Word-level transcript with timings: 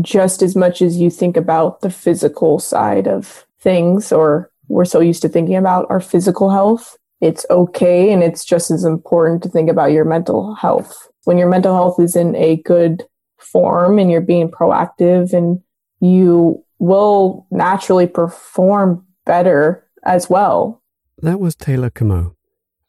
just 0.00 0.42
as 0.42 0.56
much 0.56 0.82
as 0.82 0.98
you 0.98 1.10
think 1.10 1.36
about 1.36 1.80
the 1.80 1.90
physical 1.90 2.58
side 2.58 3.06
of 3.06 3.46
things, 3.60 4.12
or 4.12 4.50
we're 4.68 4.84
so 4.84 5.00
used 5.00 5.22
to 5.22 5.28
thinking 5.28 5.56
about 5.56 5.86
our 5.90 6.00
physical 6.00 6.50
health, 6.50 6.96
it's 7.20 7.46
okay 7.50 8.12
and 8.12 8.22
it's 8.22 8.44
just 8.44 8.70
as 8.70 8.84
important 8.84 9.42
to 9.42 9.48
think 9.48 9.70
about 9.70 9.92
your 9.92 10.04
mental 10.04 10.54
health. 10.54 11.08
When 11.24 11.38
your 11.38 11.48
mental 11.48 11.74
health 11.74 11.98
is 11.98 12.16
in 12.16 12.34
a 12.36 12.56
good 12.56 13.04
form 13.38 13.98
and 13.98 14.10
you're 14.10 14.20
being 14.20 14.50
proactive 14.50 15.32
and 15.32 15.62
you 16.00 16.64
will 16.78 17.46
naturally 17.50 18.06
perform 18.06 19.06
better 19.24 19.86
as 20.04 20.28
well. 20.28 20.82
That 21.18 21.40
was 21.40 21.54
Taylor 21.54 21.90
Comeau, 21.90 22.34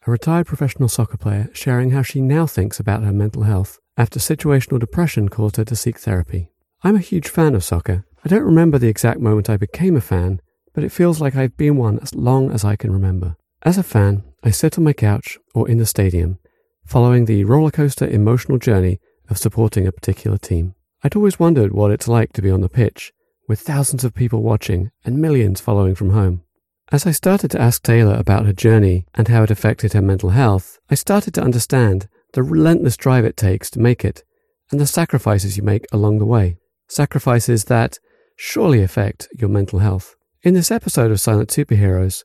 a 0.06 0.12
retired 0.12 0.48
professional 0.48 0.90
soccer 0.90 1.18
player, 1.18 1.50
sharing 1.54 1.92
how 1.92 2.02
she 2.02 2.20
now 2.20 2.46
thinks 2.46 2.80
about 2.80 3.04
her 3.04 3.14
mental 3.14 3.44
health 3.44 3.80
after 3.96 4.20
situational 4.20 4.80
depression 4.80 5.30
caused 5.30 5.56
her 5.56 5.64
to 5.66 5.76
seek 5.76 6.00
therapy. 6.00 6.50
I'm 6.86 6.96
a 6.96 7.00
huge 7.00 7.30
fan 7.30 7.56
of 7.56 7.64
soccer. 7.64 8.06
I 8.24 8.30
don't 8.30 8.44
remember 8.44 8.78
the 8.78 8.90
exact 8.90 9.20
moment 9.20 9.50
I 9.50 9.58
became 9.58 9.96
a 9.96 10.02
fan, 10.02 10.40
but 10.76 10.84
it 10.84 10.92
feels 10.92 11.20
like 11.20 11.36
I've 11.36 11.58
been 11.58 11.78
one 11.78 11.98
as 11.98 12.14
long 12.14 12.52
as 12.52 12.64
I 12.64 12.76
can 12.76 12.92
remember. 12.92 13.38
As 13.64 13.80
a 13.80 13.84
fan, 13.84 14.24
I 14.44 14.52
sit 14.52 14.78
on 14.78 14.84
my 14.84 14.94
couch 14.94 15.40
or 15.56 15.68
in 15.68 15.80
the 15.80 15.88
stadium, 15.88 16.38
following 16.86 17.26
the 17.26 17.44
rollercoaster 17.44 18.08
emotional 18.08 18.60
journey 18.60 19.00
of 19.32 19.40
supporting 19.40 19.88
a 19.88 19.92
particular 19.92 20.38
team. 20.38 20.76
I'd 21.04 21.16
always 21.16 21.40
wondered 21.40 21.72
what 21.72 21.90
it's 21.90 22.08
like 22.08 22.34
to 22.34 22.42
be 22.44 22.52
on 22.52 22.62
the 22.62 22.70
pitch, 22.70 23.12
with 23.48 23.62
thousands 23.62 24.04
of 24.04 24.14
people 24.14 24.44
watching 24.44 24.92
and 25.04 25.18
millions 25.18 25.60
following 25.60 25.96
from 25.96 26.12
home. 26.12 26.44
As 26.92 27.08
I 27.08 27.12
started 27.14 27.50
to 27.50 27.62
ask 27.62 27.82
Taylor 27.82 28.14
about 28.14 28.46
her 28.46 28.54
journey 28.54 29.08
and 29.16 29.28
how 29.28 29.42
it 29.42 29.50
affected 29.50 29.94
her 29.94 30.04
mental 30.04 30.30
health, 30.30 30.78
I 30.92 30.94
started 30.94 31.34
to 31.34 31.42
understand 31.42 32.10
the 32.34 32.44
relentless 32.44 32.96
drive 32.96 33.26
it 33.26 33.38
takes 33.38 33.72
to 33.72 33.80
make 33.80 34.06
it 34.06 34.24
and 34.70 34.80
the 34.80 34.86
sacrifices 34.86 35.58
you 35.58 35.64
make 35.64 35.88
along 35.92 36.20
the 36.20 36.28
way. 36.28 36.60
Sacrifices 36.88 37.66
that 37.66 38.00
surely 38.36 38.82
affect 38.84 39.28
your 39.38 39.50
mental 39.50 39.80
health. 39.80 40.16
In 40.44 40.54
this 40.54 40.72
episode 40.72 41.12
of 41.12 41.20
Silent 41.20 41.50
Superheroes, 41.50 42.24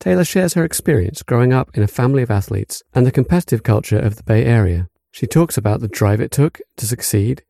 Taylor 0.00 0.24
shares 0.24 0.54
her 0.54 0.64
experience 0.64 1.22
growing 1.22 1.52
up 1.52 1.76
in 1.76 1.82
a 1.82 1.88
family 1.88 2.22
of 2.22 2.30
athletes 2.30 2.82
and 2.94 3.06
the 3.06 3.12
competitive 3.12 3.62
culture 3.62 3.98
of 3.98 4.16
the 4.16 4.22
Bay 4.22 4.44
Area. 4.44 4.88
She 5.12 5.26
talks 5.26 5.56
about 5.56 5.80
the 5.80 5.88
drive 5.88 6.20
it 6.20 6.30
took 6.30 6.58
to 6.76 6.86
succeed 6.86 7.42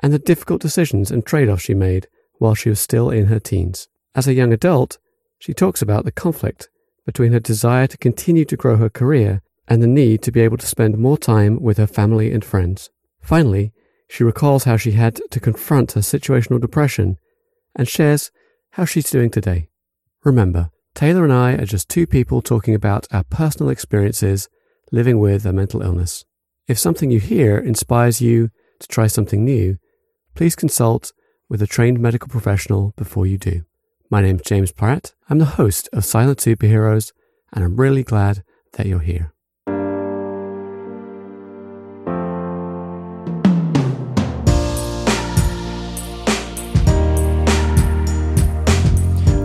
and 0.00 0.12
the 0.12 0.18
difficult 0.18 0.62
decisions 0.62 1.10
and 1.10 1.24
trade 1.24 1.48
offs 1.48 1.64
she 1.64 1.74
made 1.74 2.08
while 2.38 2.54
she 2.54 2.68
was 2.68 2.80
still 2.80 3.10
in 3.10 3.26
her 3.26 3.40
teens. 3.40 3.88
As 4.14 4.26
a 4.26 4.34
young 4.34 4.52
adult, 4.52 4.98
she 5.38 5.52
talks 5.52 5.82
about 5.82 6.04
the 6.04 6.12
conflict 6.12 6.68
between 7.04 7.32
her 7.32 7.40
desire 7.40 7.86
to 7.86 7.98
continue 7.98 8.44
to 8.46 8.56
grow 8.56 8.76
her 8.76 8.90
career 8.90 9.42
and 9.66 9.82
the 9.82 9.86
need 9.86 10.22
to 10.22 10.32
be 10.32 10.40
able 10.40 10.56
to 10.56 10.66
spend 10.66 10.98
more 10.98 11.18
time 11.18 11.60
with 11.60 11.76
her 11.76 11.86
family 11.86 12.32
and 12.32 12.44
friends. 12.44 12.90
Finally, 13.20 13.72
she 14.08 14.24
recalls 14.24 14.64
how 14.64 14.76
she 14.76 14.92
had 14.92 15.20
to 15.30 15.40
confront 15.40 15.92
her 15.92 16.00
situational 16.00 16.60
depression 16.60 17.18
and 17.76 17.86
shares 17.86 18.30
how 18.70 18.84
she's 18.84 19.10
doing 19.10 19.30
today. 19.30 19.68
Remember, 20.24 20.70
Taylor 20.94 21.24
and 21.24 21.32
I 21.32 21.52
are 21.52 21.66
just 21.66 21.88
two 21.88 22.06
people 22.06 22.42
talking 22.42 22.74
about 22.74 23.06
our 23.12 23.24
personal 23.24 23.70
experiences 23.70 24.48
living 24.90 25.20
with 25.20 25.44
a 25.46 25.52
mental 25.52 25.82
illness. 25.82 26.24
If 26.66 26.78
something 26.78 27.10
you 27.10 27.20
hear 27.20 27.58
inspires 27.58 28.20
you 28.20 28.50
to 28.80 28.88
try 28.88 29.06
something 29.06 29.44
new, 29.44 29.78
please 30.34 30.56
consult 30.56 31.12
with 31.48 31.62
a 31.62 31.66
trained 31.66 32.00
medical 32.00 32.28
professional 32.28 32.94
before 32.96 33.26
you 33.26 33.38
do. 33.38 33.62
My 34.10 34.22
name's 34.22 34.42
James 34.42 34.72
Pratt. 34.72 35.14
I'm 35.28 35.38
the 35.38 35.44
host 35.44 35.88
of 35.92 36.04
Silent 36.04 36.38
Superheroes, 36.38 37.12
and 37.52 37.64
I'm 37.64 37.76
really 37.76 38.02
glad 38.02 38.42
that 38.74 38.86
you're 38.86 39.00
here. 39.00 39.32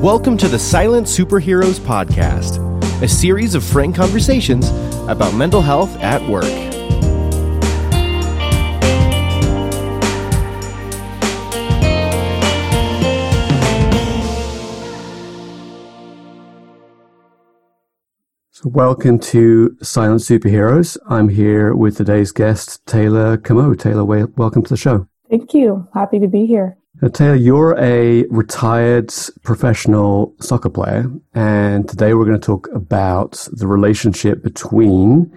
Welcome 0.04 0.36
to 0.40 0.50
the 0.50 0.60
Silent 0.60 1.08
Superheroes 1.08 1.80
Podcast, 1.80 2.60
a 3.02 3.08
series 3.08 3.56
of 3.56 3.64
frank 3.64 3.96
conversations 3.96 4.68
about 5.08 5.34
mental 5.34 5.62
health 5.62 5.96
at 6.02 6.22
work. 6.28 6.44
So, 18.52 18.68
welcome 18.68 19.20
to 19.20 19.78
Silent 19.82 20.20
Superheroes. 20.20 20.98
I'm 21.08 21.30
here 21.30 21.74
with 21.74 21.96
today's 21.96 22.34
guest, 22.34 22.86
Taylor 22.86 23.38
Comeau. 23.38 23.80
Taylor, 23.80 24.04
welcome 24.04 24.64
to 24.64 24.70
the 24.70 24.76
show. 24.76 25.08
Thank 25.30 25.54
you. 25.54 25.88
Happy 25.94 26.20
to 26.20 26.28
be 26.28 26.46
here. 26.46 26.78
Taylor, 27.12 27.36
you're 27.36 27.78
a 27.80 28.26
retired 28.30 29.12
professional 29.44 30.36
soccer 30.40 30.70
player, 30.70 31.06
and 31.34 31.90
today 31.90 32.14
we're 32.14 32.26
going 32.26 32.40
to 32.40 32.46
talk 32.46 32.70
about 32.74 33.48
the 33.52 33.68
relationship 33.68 34.42
between 34.44 35.32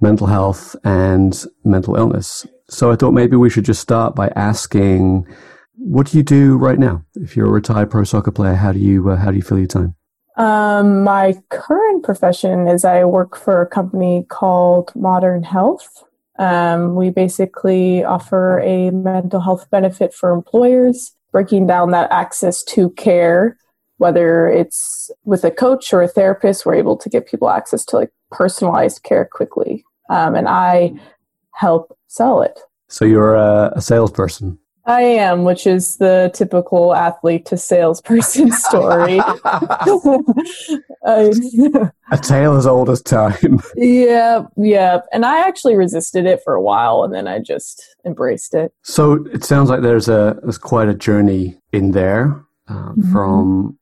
mental 0.00 0.26
health 0.26 0.76
and 0.84 1.44
mental 1.64 1.94
illness. 1.94 2.46
So 2.68 2.90
I 2.90 2.96
thought 2.96 3.12
maybe 3.12 3.36
we 3.36 3.48
should 3.48 3.64
just 3.64 3.80
start 3.80 4.14
by 4.14 4.28
asking, 4.36 5.26
what 5.76 6.08
do 6.08 6.18
you 6.18 6.22
do 6.22 6.58
right 6.58 6.78
now? 6.78 7.04
If 7.14 7.36
you're 7.36 7.46
a 7.46 7.50
retired 7.50 7.90
pro 7.90 8.04
soccer 8.04 8.32
player, 8.32 8.54
how 8.54 8.72
do 8.72 8.78
you 8.78 9.08
uh, 9.08 9.16
how 9.16 9.30
do 9.30 9.36
you 9.36 9.42
fill 9.42 9.58
your 9.58 9.68
time? 9.68 9.94
Um, 10.36 11.04
my 11.04 11.34
current 11.48 12.04
profession 12.04 12.68
is 12.68 12.84
I 12.84 13.04
work 13.04 13.36
for 13.36 13.62
a 13.62 13.66
company 13.66 14.26
called 14.28 14.92
Modern 14.94 15.44
Health. 15.44 16.04
Um, 16.38 16.94
we 16.94 17.10
basically 17.10 18.04
offer 18.04 18.60
a 18.60 18.90
mental 18.90 19.40
health 19.40 19.68
benefit 19.70 20.14
for 20.14 20.30
employers, 20.30 21.14
breaking 21.32 21.66
down 21.66 21.90
that 21.90 22.10
access 22.12 22.62
to 22.64 22.90
care, 22.90 23.56
whether 23.98 24.48
it's 24.48 25.10
with 25.24 25.44
a 25.44 25.50
coach 25.50 25.92
or 25.92 26.02
a 26.02 26.08
therapist, 26.08 26.64
we're 26.64 26.74
able 26.74 26.96
to 26.96 27.08
get 27.08 27.28
people 27.28 27.50
access 27.50 27.84
to 27.86 27.96
like 27.96 28.10
personalized 28.30 29.02
care 29.02 29.24
quickly. 29.24 29.84
Um, 30.08 30.34
and 30.34 30.48
I 30.48 30.92
help 31.52 31.96
sell 32.06 32.40
it. 32.42 32.60
So 32.88 33.04
you're 33.04 33.34
a, 33.34 33.72
a 33.74 33.82
salesperson. 33.82 34.58
I 34.88 35.02
am, 35.02 35.44
which 35.44 35.66
is 35.66 35.98
the 35.98 36.30
typical 36.32 36.94
athlete 36.94 37.44
to 37.46 37.58
salesperson 37.58 38.50
story. 38.52 39.20
a 42.10 42.18
tale 42.22 42.56
as 42.56 42.66
old 42.66 42.88
as 42.88 43.02
time. 43.02 43.60
Yeah, 43.76 44.44
yeah. 44.56 45.00
And 45.12 45.26
I 45.26 45.46
actually 45.46 45.76
resisted 45.76 46.24
it 46.24 46.42
for 46.42 46.54
a 46.54 46.62
while, 46.62 47.04
and 47.04 47.12
then 47.12 47.28
I 47.28 47.38
just 47.38 47.96
embraced 48.06 48.54
it. 48.54 48.72
So 48.82 49.26
it 49.32 49.44
sounds 49.44 49.68
like 49.68 49.82
there's 49.82 50.08
a 50.08 50.38
there's 50.42 50.58
quite 50.58 50.88
a 50.88 50.94
journey 50.94 51.58
in 51.72 51.90
there 51.92 52.42
uh, 52.68 52.90
mm-hmm. 52.90 53.12
from 53.12 53.78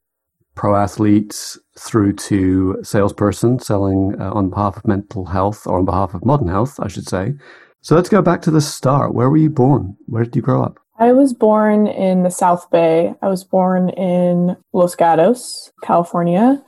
pro 0.56 0.75
athletes 0.75 1.59
through 1.78 2.15
to 2.15 2.78
salesperson 2.83 3.61
selling 3.61 4.21
uh, 4.21 4.33
on 4.33 4.50
behalf 4.50 4.77
of 4.77 4.87
mental 4.87 5.27
health 5.27 5.67
or 5.67 5.78
on 5.78 5.84
behalf 5.84 6.15
of 6.15 6.25
modern 6.25 6.49
health, 6.49 6.81
I 6.81 6.88
should 6.88 7.09
say. 7.09 7.34
So 7.81 7.94
let's 7.94 8.09
go 8.09 8.23
back 8.23 8.43
to 8.43 8.50
the 8.50 8.61
start. 8.61 9.15
Where 9.15 9.31
were 9.31 9.37
you 9.37 9.50
born? 9.50 9.97
Where 10.06 10.25
did 10.25 10.34
you 10.34 10.43
grow 10.43 10.62
up? 10.62 10.81
I 10.99 11.12
was 11.12 11.34
born 11.34 11.87
in 11.87 12.23
the 12.23 12.31
South 12.31 12.71
Bay. 12.71 13.15
I 13.21 13.29
was 13.29 13.45
born 13.45 13.91
in 13.91 14.57
Los 14.73 14.95
Gatos, 14.95 15.71
California, 15.83 16.62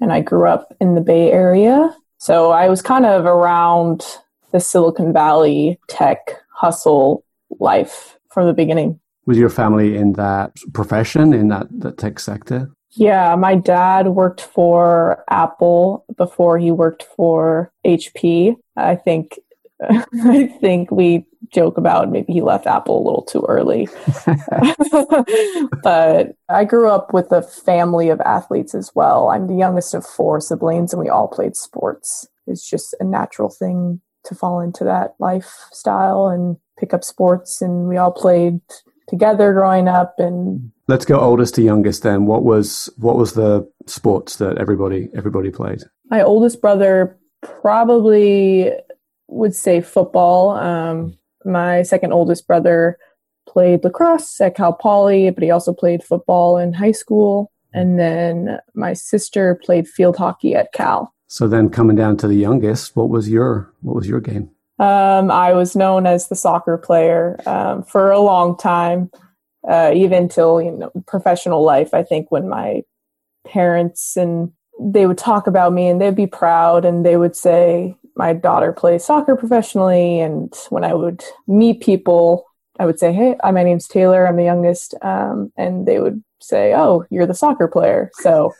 and 0.00 0.12
I 0.12 0.20
grew 0.20 0.48
up 0.48 0.74
in 0.80 0.94
the 0.94 1.00
Bay 1.00 1.32
Area. 1.32 1.94
So 2.18 2.52
I 2.52 2.68
was 2.68 2.80
kind 2.80 3.04
of 3.04 3.24
around 3.24 4.04
the 4.52 4.60
Silicon 4.60 5.12
Valley 5.12 5.80
tech 5.88 6.18
hustle 6.54 7.24
life 7.58 8.16
from 8.30 8.46
the 8.46 8.52
beginning. 8.52 9.00
Was 9.26 9.38
your 9.38 9.48
family 9.48 9.96
in 9.96 10.12
that 10.12 10.52
profession, 10.72 11.32
in 11.32 11.48
that, 11.48 11.66
that 11.70 11.98
tech 11.98 12.20
sector? 12.20 12.70
Yeah, 12.92 13.34
my 13.36 13.56
dad 13.56 14.08
worked 14.08 14.42
for 14.42 15.24
Apple 15.28 16.04
before 16.16 16.58
he 16.58 16.70
worked 16.70 17.04
for 17.16 17.72
HP. 17.84 18.54
I 18.76 18.94
think 18.96 19.38
I 19.90 20.46
think 20.60 20.92
we 20.92 21.26
joke 21.52 21.76
about 21.76 22.10
maybe 22.10 22.32
he 22.32 22.40
left 22.40 22.66
Apple 22.66 22.98
a 22.98 23.04
little 23.04 23.22
too 23.22 23.44
early. 23.48 23.88
but 25.82 26.34
I 26.48 26.64
grew 26.64 26.90
up 26.90 27.12
with 27.12 27.30
a 27.30 27.42
family 27.42 28.08
of 28.08 28.20
athletes 28.22 28.74
as 28.74 28.90
well. 28.94 29.28
I'm 29.28 29.46
the 29.46 29.56
youngest 29.56 29.94
of 29.94 30.04
four 30.06 30.40
siblings, 30.40 30.92
and 30.92 31.00
we 31.02 31.08
all 31.08 31.28
played 31.28 31.56
sports. 31.56 32.26
It's 32.46 32.68
just 32.68 32.94
a 33.00 33.04
natural 33.04 33.50
thing 33.50 34.00
to 34.24 34.34
fall 34.34 34.60
into 34.60 34.84
that 34.84 35.14
lifestyle 35.18 36.28
and 36.28 36.56
pick 36.78 36.94
up 36.94 37.04
sports. 37.04 37.60
And 37.60 37.88
we 37.88 37.96
all 37.96 38.12
played 38.12 38.60
together 39.08 39.52
growing 39.52 39.88
up. 39.88 40.14
And 40.18 40.72
let's 40.88 41.04
go 41.04 41.20
oldest 41.20 41.54
to 41.56 41.62
youngest. 41.62 42.02
Then, 42.02 42.26
what 42.26 42.44
was 42.44 42.88
what 42.96 43.16
was 43.16 43.34
the 43.34 43.70
sports 43.86 44.36
that 44.36 44.58
everybody 44.58 45.08
everybody 45.14 45.50
played? 45.50 45.82
My 46.10 46.22
oldest 46.22 46.60
brother 46.60 47.18
probably 47.42 48.72
would 49.28 49.54
say 49.54 49.80
football. 49.80 50.50
Um, 50.50 51.16
my 51.44 51.82
second 51.82 52.12
oldest 52.12 52.46
brother 52.46 52.98
played 53.48 53.84
lacrosse 53.84 54.40
at 54.40 54.54
Cal 54.54 54.72
Poly, 54.72 55.30
but 55.30 55.42
he 55.42 55.50
also 55.50 55.72
played 55.72 56.02
football 56.02 56.58
in 56.58 56.72
high 56.72 56.92
school. 56.92 57.50
And 57.74 57.98
then 57.98 58.58
my 58.74 58.92
sister 58.92 59.58
played 59.64 59.88
field 59.88 60.16
hockey 60.16 60.54
at 60.54 60.72
Cal. 60.72 61.12
So 61.26 61.48
then 61.48 61.70
coming 61.70 61.96
down 61.96 62.18
to 62.18 62.28
the 62.28 62.36
youngest, 62.36 62.94
what 62.94 63.08
was 63.08 63.28
your 63.28 63.72
what 63.80 63.96
was 63.96 64.06
your 64.06 64.20
game? 64.20 64.50
Um, 64.78 65.30
I 65.30 65.52
was 65.52 65.76
known 65.76 66.06
as 66.06 66.28
the 66.28 66.36
soccer 66.36 66.76
player 66.76 67.38
um, 67.46 67.82
for 67.84 68.10
a 68.10 68.20
long 68.20 68.56
time. 68.56 69.10
uh, 69.68 69.92
even 69.94 70.28
till 70.28 70.60
you 70.60 70.70
know 70.70 70.90
professional 71.06 71.62
life. 71.62 71.94
I 71.94 72.02
think 72.02 72.30
when 72.30 72.48
my 72.48 72.82
parents 73.46 74.16
and 74.16 74.52
they 74.80 75.06
would 75.06 75.18
talk 75.18 75.46
about 75.46 75.72
me 75.72 75.88
and 75.88 76.00
they'd 76.00 76.16
be 76.16 76.26
proud 76.26 76.84
and 76.84 77.04
they 77.04 77.16
would 77.16 77.36
say 77.36 77.96
my 78.16 78.32
daughter 78.32 78.72
plays 78.72 79.04
soccer 79.04 79.36
professionally 79.36 80.20
and 80.20 80.54
when 80.70 80.84
i 80.84 80.94
would 80.94 81.24
meet 81.46 81.80
people 81.80 82.44
i 82.78 82.86
would 82.86 82.98
say 82.98 83.12
hey 83.12 83.36
my 83.44 83.62
name's 83.62 83.88
taylor 83.88 84.26
i'm 84.26 84.36
the 84.36 84.44
youngest 84.44 84.94
um, 85.02 85.52
and 85.56 85.86
they 85.86 86.00
would 86.00 86.22
say 86.42 86.74
oh 86.74 87.04
you're 87.10 87.26
the 87.26 87.34
soccer 87.34 87.68
player. 87.68 88.10
So 88.14 88.52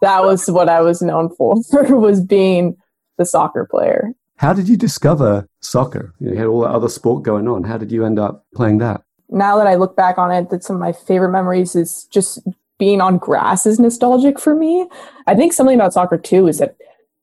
that 0.00 0.22
was 0.24 0.50
what 0.50 0.68
i 0.68 0.80
was 0.80 1.02
known 1.02 1.34
for 1.34 1.56
was 1.72 2.20
being 2.20 2.76
the 3.18 3.24
soccer 3.24 3.66
player. 3.70 4.12
How 4.36 4.52
did 4.52 4.68
you 4.68 4.76
discover 4.76 5.48
soccer? 5.60 6.12
You, 6.18 6.26
know, 6.26 6.32
you 6.32 6.38
had 6.38 6.48
all 6.48 6.62
that 6.62 6.70
other 6.70 6.88
sport 6.88 7.22
going 7.22 7.46
on. 7.46 7.62
How 7.62 7.78
did 7.78 7.92
you 7.92 8.04
end 8.04 8.18
up 8.18 8.44
playing 8.54 8.78
that? 8.78 9.02
Now 9.28 9.56
that 9.58 9.66
i 9.66 9.74
look 9.74 9.96
back 9.96 10.18
on 10.18 10.30
it 10.30 10.50
that 10.50 10.64
some 10.64 10.76
of 10.76 10.80
my 10.80 10.92
favorite 10.92 11.30
memories 11.32 11.74
is 11.74 12.04
just 12.10 12.40
being 12.78 13.00
on 13.00 13.18
grass 13.18 13.66
is 13.66 13.78
nostalgic 13.78 14.38
for 14.38 14.54
me. 14.54 14.86
I 15.26 15.34
think 15.34 15.52
something 15.52 15.76
about 15.76 15.92
soccer 15.92 16.18
too 16.18 16.48
is 16.48 16.58
that 16.58 16.76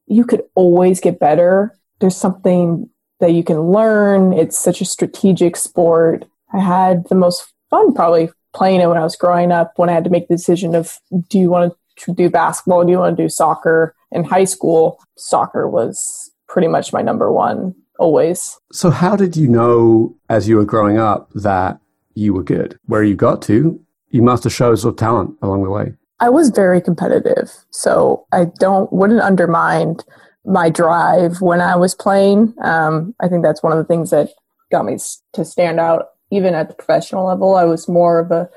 you 0.07 0.25
could 0.25 0.44
always 0.56 1.00
get 1.00 1.19
better. 1.19 1.77
There's 2.00 2.18
something 2.18 2.89
that 3.19 3.33
you 3.33 3.44
can 3.44 3.62
learn. 3.62 4.33
It's 4.33 4.59
such 4.59 4.81
a 4.81 4.86
strategic 4.86 5.56
sport. 5.56 6.25
I 6.53 6.59
had 6.59 7.07
the 7.09 7.15
most 7.15 7.53
fun 7.69 7.94
probably 7.94 8.30
playing 8.53 8.81
it 8.81 8.88
when 8.88 8.98
I 8.98 9.03
was 9.03 9.15
growing 9.15 9.51
up 9.51 9.74
when 9.77 9.89
I 9.89 9.94
had 9.94 10.03
to 10.03 10.09
make 10.09 10.27
the 10.27 10.36
decision 10.36 10.75
of 10.75 10.98
do 11.30 11.39
you 11.39 11.50
want 11.50 11.74
to 11.98 12.13
do 12.13 12.30
basketball? 12.30 12.83
Do 12.83 12.92
you 12.92 13.00
want 13.00 13.15
to 13.15 13.24
do 13.24 13.30
soccer? 13.30 13.95
In 14.12 14.25
high 14.25 14.44
school, 14.44 15.00
soccer 15.18 15.69
was 15.69 16.31
pretty 16.50 16.68
much 16.68 16.92
my 16.92 17.01
number 17.01 17.31
one 17.31 17.75
always. 17.98 18.59
So, 18.74 18.89
how 18.89 19.15
did 19.15 19.38
you 19.38 19.48
know 19.48 20.18
as 20.30 20.50
you 20.50 20.57
were 20.57 20.65
growing 20.65 20.98
up 20.98 21.30
that 21.33 21.80
you 22.13 22.33
were 22.33 22.44
good? 22.44 22.77
Where 22.88 23.03
you 23.03 23.15
got 23.15 23.42
to 23.44 23.80
you 24.12 24.21
must 24.21 24.44
have 24.44 24.53
shown 24.53 24.77
some 24.77 24.95
talent 24.95 25.38
along 25.42 25.63
the 25.63 25.69
way. 25.69 25.94
I 26.22 26.30
was 26.30 26.52
very 26.52 26.80
competitive, 26.80 27.52
so 27.72 28.26
I 28.32 28.46
don't 28.60 28.94
wouldn't 28.94 29.22
undermine 29.22 29.98
my 30.46 30.70
drive 30.70 31.42
when 31.42 31.62
I 31.62 31.76
was 31.76 31.96
playing. 31.96 32.54
Um, 32.62 33.16
I 33.20 33.28
think 33.28 33.44
that's 33.44 33.64
one 33.64 33.72
of 33.72 33.80
the 33.80 33.84
things 33.84 34.12
that 34.12 34.30
got 34.72 34.86
me 34.86 34.98
to 35.34 35.44
stand 35.44 35.80
out, 35.80 36.10
even 36.30 36.54
at 36.54 36.70
the 36.70 36.76
professional 36.76 37.26
level. 37.26 37.56
I 37.56 37.64
was 37.64 37.88
more 37.88 38.20
of 38.20 38.30
a, 38.32 38.48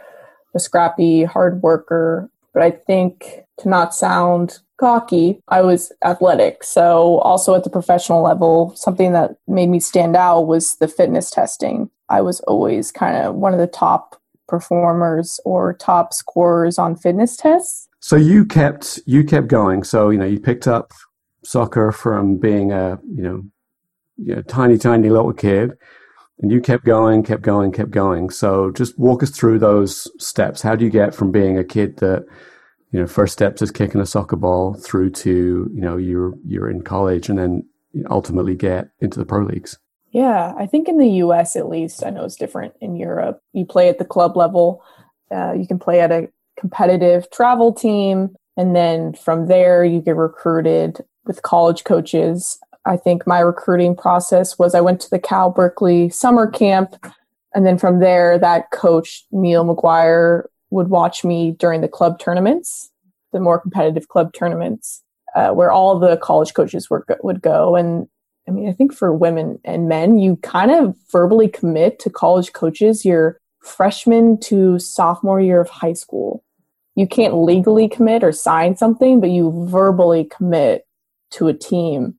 a 0.55 0.61
scrappy, 0.61 1.25
hard 1.25 1.63
worker, 1.63 2.31
but 2.53 2.63
I 2.63 2.71
think 2.71 3.45
to 3.59 3.69
not 3.69 3.95
sound 3.95 4.59
cocky, 4.77 5.41
I 5.49 5.63
was 5.63 5.91
athletic. 6.05 6.65
So 6.65 7.19
also 7.19 7.55
at 7.55 7.65
the 7.65 7.71
professional 7.71 8.23
level, 8.23 8.75
something 8.77 9.13
that 9.13 9.37
made 9.49 9.69
me 9.69 9.81
stand 9.81 10.17
out 10.17 10.43
was 10.43 10.77
the 10.77 10.89
fitness 10.89 11.31
testing. 11.31 11.91
I 12.11 12.21
was 12.21 12.41
always 12.41 12.93
kind 12.93 13.17
of 13.17 13.35
one 13.35 13.55
of 13.55 13.59
the 13.59 13.67
top 13.67 14.21
performers 14.49 15.41
or 15.44 15.75
top 15.75 16.12
scorers 16.12 16.79
on 16.79 16.96
fitness 16.96 17.37
tests. 17.37 17.88
So 18.00 18.17
you 18.17 18.44
kept 18.44 19.00
you 19.06 19.25
kept 19.25 19.49
going. 19.49 19.82
So 19.85 20.11
you 20.11 20.19
know 20.19 20.26
you 20.26 20.38
picked 20.38 20.67
up 20.69 20.93
soccer 21.44 21.93
from 21.93 22.37
being 22.37 22.73
a 22.73 22.99
you 23.14 23.23
know, 23.23 23.43
you 24.17 24.43
tiny 24.43 24.79
tiny 24.79 25.11
little 25.11 25.32
kid, 25.32 25.73
and 26.41 26.50
you 26.50 26.61
kept 26.61 26.85
going, 26.85 27.23
kept 27.23 27.43
going, 27.43 27.73
kept 27.73 27.91
going. 27.91 28.31
So 28.31 28.70
just 28.73 28.99
walk 28.99 29.23
us 29.23 29.31
through 29.31 29.58
those 29.58 30.11
steps. 30.23 30.62
How 30.62 30.76
do 30.76 30.85
you 30.85 30.91
get 30.91 31.14
from 31.14 31.31
being 31.31 31.58
a 31.58 31.64
kid 31.64 31.99
that 31.99 32.25
you 32.93 33.00
know 33.00 33.06
first 33.06 33.32
steps 33.32 33.62
is 33.62 33.70
kicking 33.70 34.00
a 34.00 34.06
soccer 34.06 34.37
ball 34.37 34.75
through 34.75 35.11
to 35.11 35.70
you 35.73 35.81
know 35.81 35.96
you're 35.96 36.35
you're 36.46 36.70
in 36.70 36.82
college 36.82 37.29
and 37.29 37.38
then 37.38 37.67
ultimately 38.11 38.55
get 38.55 38.88
into 39.00 39.19
the 39.19 39.26
pro 39.26 39.44
leagues? 39.44 39.79
Yeah, 40.15 40.55
I 40.57 40.67
think 40.67 40.89
in 40.89 40.99
the 40.99 41.11
US 41.25 41.57
at 41.57 41.69
least, 41.69 42.05
I 42.07 42.11
know 42.11 42.25
it's 42.25 42.37
different 42.37 42.75
in 42.81 42.95
Europe. 42.95 43.41
You 43.53 43.67
play 43.67 43.89
at 43.89 43.99
the 43.99 44.05
club 44.05 44.37
level, 44.37 44.81
uh, 45.35 45.55
you 45.55 45.67
can 45.67 45.81
play 45.81 46.01
at 46.01 46.13
a 46.13 46.29
competitive 46.57 47.29
travel 47.33 47.73
team, 47.73 48.37
and 48.57 48.77
then 48.77 49.15
from 49.15 49.49
there, 49.49 49.85
you 49.85 50.01
get 50.01 50.15
recruited 50.15 51.01
with 51.25 51.43
college 51.43 51.83
coaches. 51.83 52.61
I 52.87 52.97
think 52.97 53.27
my 53.27 53.41
recruiting 53.41 53.97
process 53.97 54.57
was 54.57 54.73
I 54.73 54.81
went 54.81 55.01
to 55.01 55.11
the 55.11 55.19
Cal 55.19 55.51
Berkeley 55.51 56.11
summer 56.11 56.49
camp, 56.49 56.95
and 57.53 57.67
then 57.67 57.77
from 57.77 57.99
there, 57.99 58.39
that 58.39 58.71
coach, 58.71 59.27
Neil 59.33 59.65
McGuire, 59.65 60.45
would 60.71 60.91
watch 60.91 61.25
me 61.25 61.57
during 61.59 61.81
the 61.81 61.89
club 61.89 62.21
tournaments, 62.21 62.93
the 63.33 63.41
more 63.41 63.59
competitive 63.59 64.07
club 64.07 64.33
tournaments. 64.33 65.03
Uh, 65.35 65.51
where 65.51 65.73
all 65.73 65.99
the 65.99 66.17
college 66.19 66.55
coaches 66.55 66.89
were, 66.89 67.05
would 67.25 67.43
go. 67.43 67.75
And 67.75 68.07
I 68.46 68.50
mean, 68.50 68.69
I 68.69 68.73
think 68.73 68.94
for 68.94 69.12
women 69.12 69.58
and 69.64 69.88
men, 69.88 70.19
you 70.19 70.37
kind 70.37 70.70
of 70.70 70.94
verbally 71.11 71.49
commit 71.49 71.99
to 72.00 72.11
college 72.11 72.52
coaches 72.52 73.05
your 73.05 73.41
freshman 73.61 74.38
to 74.41 74.79
sophomore 74.79 75.41
year 75.41 75.61
of 75.61 75.70
high 75.70 75.94
school. 75.94 76.44
You 76.94 77.06
can't 77.06 77.35
legally 77.35 77.88
commit 77.88 78.23
or 78.23 78.32
sign 78.32 78.76
something, 78.76 79.20
but 79.20 79.31
you 79.31 79.67
verbally 79.69 80.25
commit 80.25 80.87
to 81.32 81.49
a 81.49 81.55
team 81.55 82.17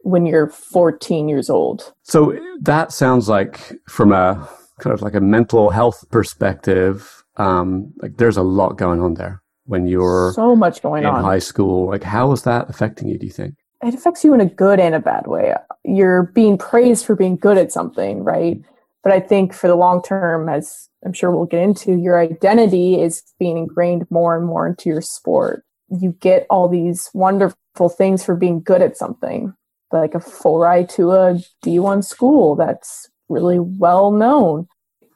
when 0.00 0.26
you're 0.26 0.48
14 0.48 1.28
years 1.28 1.48
old. 1.48 1.92
So 2.02 2.36
that 2.60 2.92
sounds 2.92 3.28
like, 3.28 3.72
from 3.88 4.12
a 4.12 4.48
kind 4.80 4.92
of 4.92 5.00
like 5.00 5.14
a 5.14 5.20
mental 5.20 5.70
health 5.70 6.04
perspective, 6.10 7.24
um, 7.36 7.92
like 8.02 8.16
there's 8.16 8.36
a 8.36 8.42
lot 8.42 8.76
going 8.76 9.00
on 9.00 9.14
there 9.14 9.42
when 9.64 9.86
you're 9.86 10.32
so 10.34 10.56
much 10.56 10.82
going 10.82 11.06
on 11.06 11.12
in 11.12 11.18
on 11.18 11.24
high 11.24 11.38
school. 11.38 11.86
Like, 11.86 12.02
how 12.02 12.32
is 12.32 12.42
that 12.42 12.68
affecting 12.68 13.08
you? 13.08 13.18
Do 13.18 13.26
you 13.26 13.32
think? 13.32 13.54
It 13.82 13.94
affects 13.94 14.24
you 14.24 14.32
in 14.34 14.40
a 14.40 14.46
good 14.46 14.78
and 14.78 14.94
a 14.94 15.00
bad 15.00 15.26
way. 15.26 15.54
You're 15.84 16.24
being 16.24 16.56
praised 16.56 17.04
for 17.04 17.16
being 17.16 17.36
good 17.36 17.58
at 17.58 17.72
something, 17.72 18.22
right? 18.22 18.60
But 19.02 19.12
I 19.12 19.20
think 19.20 19.52
for 19.52 19.66
the 19.66 19.74
long 19.74 20.02
term, 20.02 20.48
as 20.48 20.88
I'm 21.04 21.12
sure 21.12 21.30
we'll 21.30 21.46
get 21.46 21.62
into, 21.62 21.96
your 21.96 22.18
identity 22.20 23.00
is 23.00 23.22
being 23.38 23.58
ingrained 23.58 24.06
more 24.10 24.36
and 24.36 24.46
more 24.46 24.68
into 24.68 24.88
your 24.88 25.00
sport. 25.00 25.64
You 25.88 26.16
get 26.20 26.46
all 26.48 26.68
these 26.68 27.10
wonderful 27.12 27.88
things 27.88 28.24
for 28.24 28.36
being 28.36 28.62
good 28.62 28.80
at 28.80 28.96
something, 28.96 29.54
like 29.90 30.14
a 30.14 30.20
full 30.20 30.60
ride 30.60 30.88
to 30.90 31.10
a 31.10 31.40
D1 31.64 32.04
school 32.04 32.54
that's 32.54 33.10
really 33.28 33.58
well 33.58 34.12
known. 34.12 34.68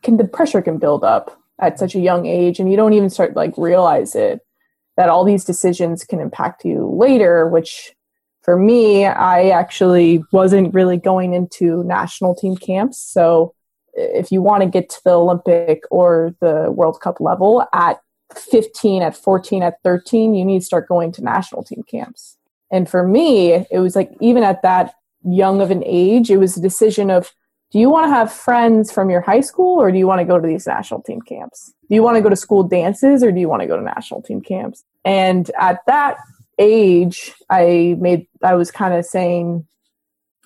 Can 0.02 0.16
the 0.16 0.26
pressure 0.26 0.60
can 0.60 0.78
build 0.78 1.04
up 1.04 1.38
at 1.60 1.78
such 1.78 1.94
a 1.94 2.00
young 2.00 2.26
age, 2.26 2.58
and 2.58 2.70
you 2.70 2.76
don't 2.76 2.92
even 2.92 3.08
start 3.08 3.36
like 3.36 3.56
realize 3.56 4.14
it 4.14 4.40
that 4.96 5.08
all 5.08 5.24
these 5.24 5.44
decisions 5.44 6.04
can 6.04 6.20
impact 6.20 6.64
you 6.64 6.90
later, 6.98 7.48
which 7.48 7.92
for 8.46 8.56
me, 8.56 9.04
I 9.04 9.48
actually 9.48 10.22
wasn't 10.30 10.72
really 10.72 10.96
going 10.96 11.34
into 11.34 11.82
national 11.82 12.36
team 12.36 12.56
camps. 12.56 12.96
So 12.96 13.52
if 13.94 14.30
you 14.30 14.40
want 14.40 14.62
to 14.62 14.68
get 14.68 14.88
to 14.90 15.00
the 15.04 15.18
Olympic 15.18 15.82
or 15.90 16.32
the 16.40 16.70
World 16.70 17.00
Cup 17.00 17.18
level 17.18 17.66
at 17.72 18.00
15, 18.36 19.02
at 19.02 19.16
14, 19.16 19.64
at 19.64 19.82
13, 19.82 20.36
you 20.36 20.44
need 20.44 20.60
to 20.60 20.64
start 20.64 20.86
going 20.86 21.10
to 21.12 21.24
national 21.24 21.64
team 21.64 21.82
camps. 21.90 22.36
And 22.70 22.88
for 22.88 23.04
me, 23.04 23.52
it 23.52 23.80
was 23.80 23.96
like 23.96 24.12
even 24.20 24.44
at 24.44 24.62
that 24.62 24.94
young 25.24 25.60
of 25.60 25.72
an 25.72 25.82
age, 25.84 26.30
it 26.30 26.36
was 26.36 26.56
a 26.56 26.62
decision 26.62 27.10
of 27.10 27.32
do 27.72 27.80
you 27.80 27.90
want 27.90 28.04
to 28.04 28.10
have 28.10 28.32
friends 28.32 28.92
from 28.92 29.10
your 29.10 29.22
high 29.22 29.40
school 29.40 29.80
or 29.80 29.90
do 29.90 29.98
you 29.98 30.06
want 30.06 30.20
to 30.20 30.24
go 30.24 30.38
to 30.38 30.46
these 30.46 30.68
national 30.68 31.02
team 31.02 31.20
camps? 31.20 31.74
Do 31.88 31.96
you 31.96 32.02
want 32.04 32.16
to 32.16 32.22
go 32.22 32.28
to 32.28 32.36
school 32.36 32.62
dances 32.62 33.24
or 33.24 33.32
do 33.32 33.40
you 33.40 33.48
want 33.48 33.62
to 33.62 33.66
go 33.66 33.76
to 33.76 33.82
national 33.82 34.22
team 34.22 34.40
camps? 34.40 34.84
And 35.04 35.50
at 35.58 35.80
that 35.88 36.18
age, 36.58 37.32
I 37.50 37.96
made 37.98 38.26
I 38.42 38.54
was 38.54 38.70
kind 38.70 38.94
of 38.94 39.04
saying 39.04 39.66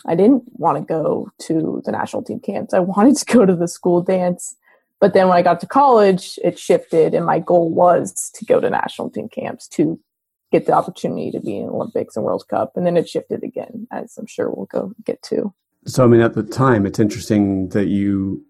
I 0.06 0.14
didn't 0.14 0.44
want 0.52 0.78
to 0.78 0.84
go 0.84 1.30
to 1.40 1.82
the 1.84 1.92
national 1.92 2.22
team 2.22 2.40
camps. 2.40 2.74
I 2.74 2.78
wanted 2.80 3.16
to 3.16 3.24
go 3.24 3.46
to 3.46 3.54
the 3.54 3.68
school 3.68 4.02
dance. 4.02 4.56
But 5.00 5.14
then 5.14 5.28
when 5.28 5.38
I 5.38 5.42
got 5.42 5.60
to 5.60 5.66
college, 5.66 6.38
it 6.44 6.58
shifted, 6.58 7.14
and 7.14 7.24
my 7.24 7.38
goal 7.38 7.70
was 7.70 8.30
to 8.34 8.44
go 8.44 8.60
to 8.60 8.68
national 8.68 9.08
team 9.08 9.30
camps 9.30 9.66
to 9.68 9.98
get 10.52 10.66
the 10.66 10.72
opportunity 10.72 11.30
to 11.30 11.40
be 11.40 11.56
in 11.56 11.70
Olympics 11.70 12.16
and 12.16 12.24
World 12.24 12.44
Cup. 12.48 12.72
And 12.76 12.84
then 12.84 12.98
it 12.98 13.08
shifted 13.08 13.42
again, 13.42 13.86
as 13.92 14.18
I'm 14.18 14.26
sure 14.26 14.50
we'll 14.50 14.66
go 14.66 14.92
get 15.04 15.22
to. 15.22 15.54
So 15.86 16.04
I 16.04 16.06
mean, 16.06 16.20
at 16.20 16.34
the 16.34 16.42
time, 16.42 16.84
it's 16.84 16.98
interesting 16.98 17.70
that 17.70 17.86
you 17.86 18.44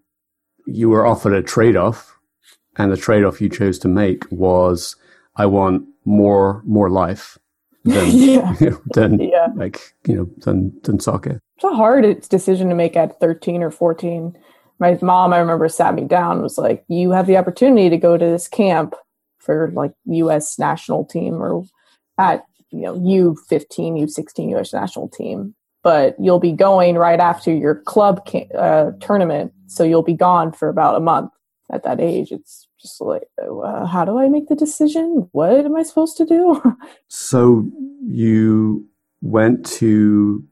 you 0.67 0.89
were 0.89 1.05
offered 1.05 1.33
a 1.33 1.41
trade 1.41 1.77
off, 1.77 2.19
and 2.77 2.91
the 2.91 2.97
trade 2.97 3.23
off 3.23 3.39
you 3.39 3.47
chose 3.47 3.79
to 3.79 3.87
make 3.87 4.29
was 4.29 4.97
I 5.37 5.45
want 5.45 5.87
more 6.03 6.61
more 6.65 6.89
life 6.89 7.37
than 7.83 8.07
yeah. 8.11 8.55
You 8.59 8.69
know, 8.71 8.81
than 8.93 9.19
yeah. 9.19 9.47
like 9.55 9.93
you 10.07 10.15
know 10.15 10.29
than 10.37 10.79
than 10.83 10.99
soccer. 10.99 11.39
It's 11.55 11.63
a 11.63 11.75
hard 11.75 12.21
decision 12.29 12.69
to 12.69 12.75
make 12.75 12.95
at 12.95 13.19
13 13.19 13.61
or 13.61 13.71
14. 13.71 14.35
My 14.79 14.97
mom, 15.01 15.31
I 15.31 15.37
remember, 15.37 15.69
sat 15.69 15.93
me 15.93 16.05
down 16.05 16.33
and 16.33 16.41
was 16.41 16.57
like, 16.57 16.83
"You 16.87 17.11
have 17.11 17.27
the 17.27 17.37
opportunity 17.37 17.89
to 17.89 17.97
go 17.97 18.17
to 18.17 18.25
this 18.25 18.47
camp 18.47 18.95
for 19.39 19.71
like 19.71 19.93
U.S. 20.05 20.57
national 20.57 21.05
team 21.05 21.41
or 21.41 21.63
at 22.17 22.45
you 22.71 22.81
know 22.81 22.97
U15, 22.99 24.01
U16 24.01 24.49
U.S. 24.51 24.73
national 24.73 25.09
team, 25.09 25.55
but 25.83 26.15
you'll 26.19 26.39
be 26.39 26.51
going 26.51 26.95
right 26.95 27.19
after 27.19 27.53
your 27.53 27.75
club 27.75 28.27
uh, 28.57 28.91
tournament, 29.01 29.53
so 29.67 29.83
you'll 29.83 30.03
be 30.03 30.15
gone 30.15 30.51
for 30.51 30.69
about 30.69 30.95
a 30.95 30.99
month 30.99 31.31
at 31.71 31.83
that 31.83 31.99
age. 31.99 32.31
It's 32.31 32.67
just 32.81 32.99
like, 33.01 33.23
uh, 33.41 33.85
how 33.85 34.05
do 34.05 34.17
I 34.17 34.27
make 34.27 34.47
the 34.47 34.55
decision? 34.55 35.29
What 35.31 35.65
am 35.65 35.75
I 35.75 35.83
supposed 35.83 36.17
to 36.17 36.25
do? 36.25 36.61
so 37.07 37.69
you 38.03 38.87
went 39.21 39.65
to 39.77 40.43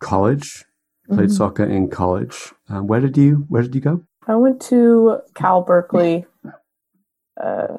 college, 0.00 0.64
played 1.08 1.28
mm-hmm. 1.28 1.36
soccer 1.36 1.64
in 1.64 1.88
college. 1.88 2.52
Um, 2.68 2.86
where 2.86 3.00
did 3.00 3.16
you 3.16 3.44
Where 3.48 3.62
did 3.62 3.74
you 3.74 3.80
go? 3.80 4.02
I 4.26 4.36
went 4.36 4.60
to 4.62 5.18
Cal 5.34 5.62
Berkeley 5.62 6.24
uh, 7.42 7.76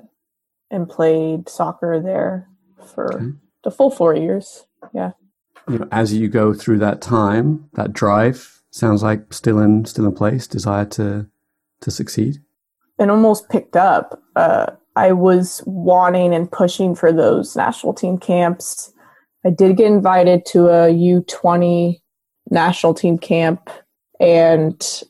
and 0.70 0.88
played 0.88 1.50
soccer 1.50 2.00
there 2.00 2.48
for 2.94 3.14
okay. 3.16 3.26
the 3.64 3.72
full 3.72 3.90
four 3.90 4.16
years. 4.16 4.66
Yeah. 4.94 5.12
You 5.68 5.80
know, 5.80 5.88
as 5.92 6.14
you 6.14 6.28
go 6.28 6.54
through 6.54 6.78
that 6.80 7.02
time, 7.02 7.70
that 7.74 7.94
drive 7.94 8.62
sounds 8.70 9.02
like 9.02 9.34
still 9.34 9.60
in 9.60 9.86
still 9.86 10.06
in 10.06 10.14
place, 10.14 10.46
desire 10.46 10.86
to 10.86 11.28
to 11.82 11.92
succeed. 11.92 12.42
And 12.98 13.12
almost 13.12 13.50
picked 13.50 13.76
up. 13.76 14.22
Uh, 14.36 14.68
I 14.96 15.12
was 15.12 15.62
wanting 15.66 16.34
and 16.34 16.50
pushing 16.50 16.96
for 16.96 17.12
those 17.12 17.56
national 17.56 17.94
team 17.94 18.18
camps. 18.18 18.94
I 19.46 19.50
did 19.50 19.78
get 19.78 19.88
invited 19.88 20.46
to 20.48 20.68
a 20.68 20.94
U20 20.94 22.02
national 22.50 22.94
team 22.94 23.18
camp, 23.18 23.70
and 24.20 25.04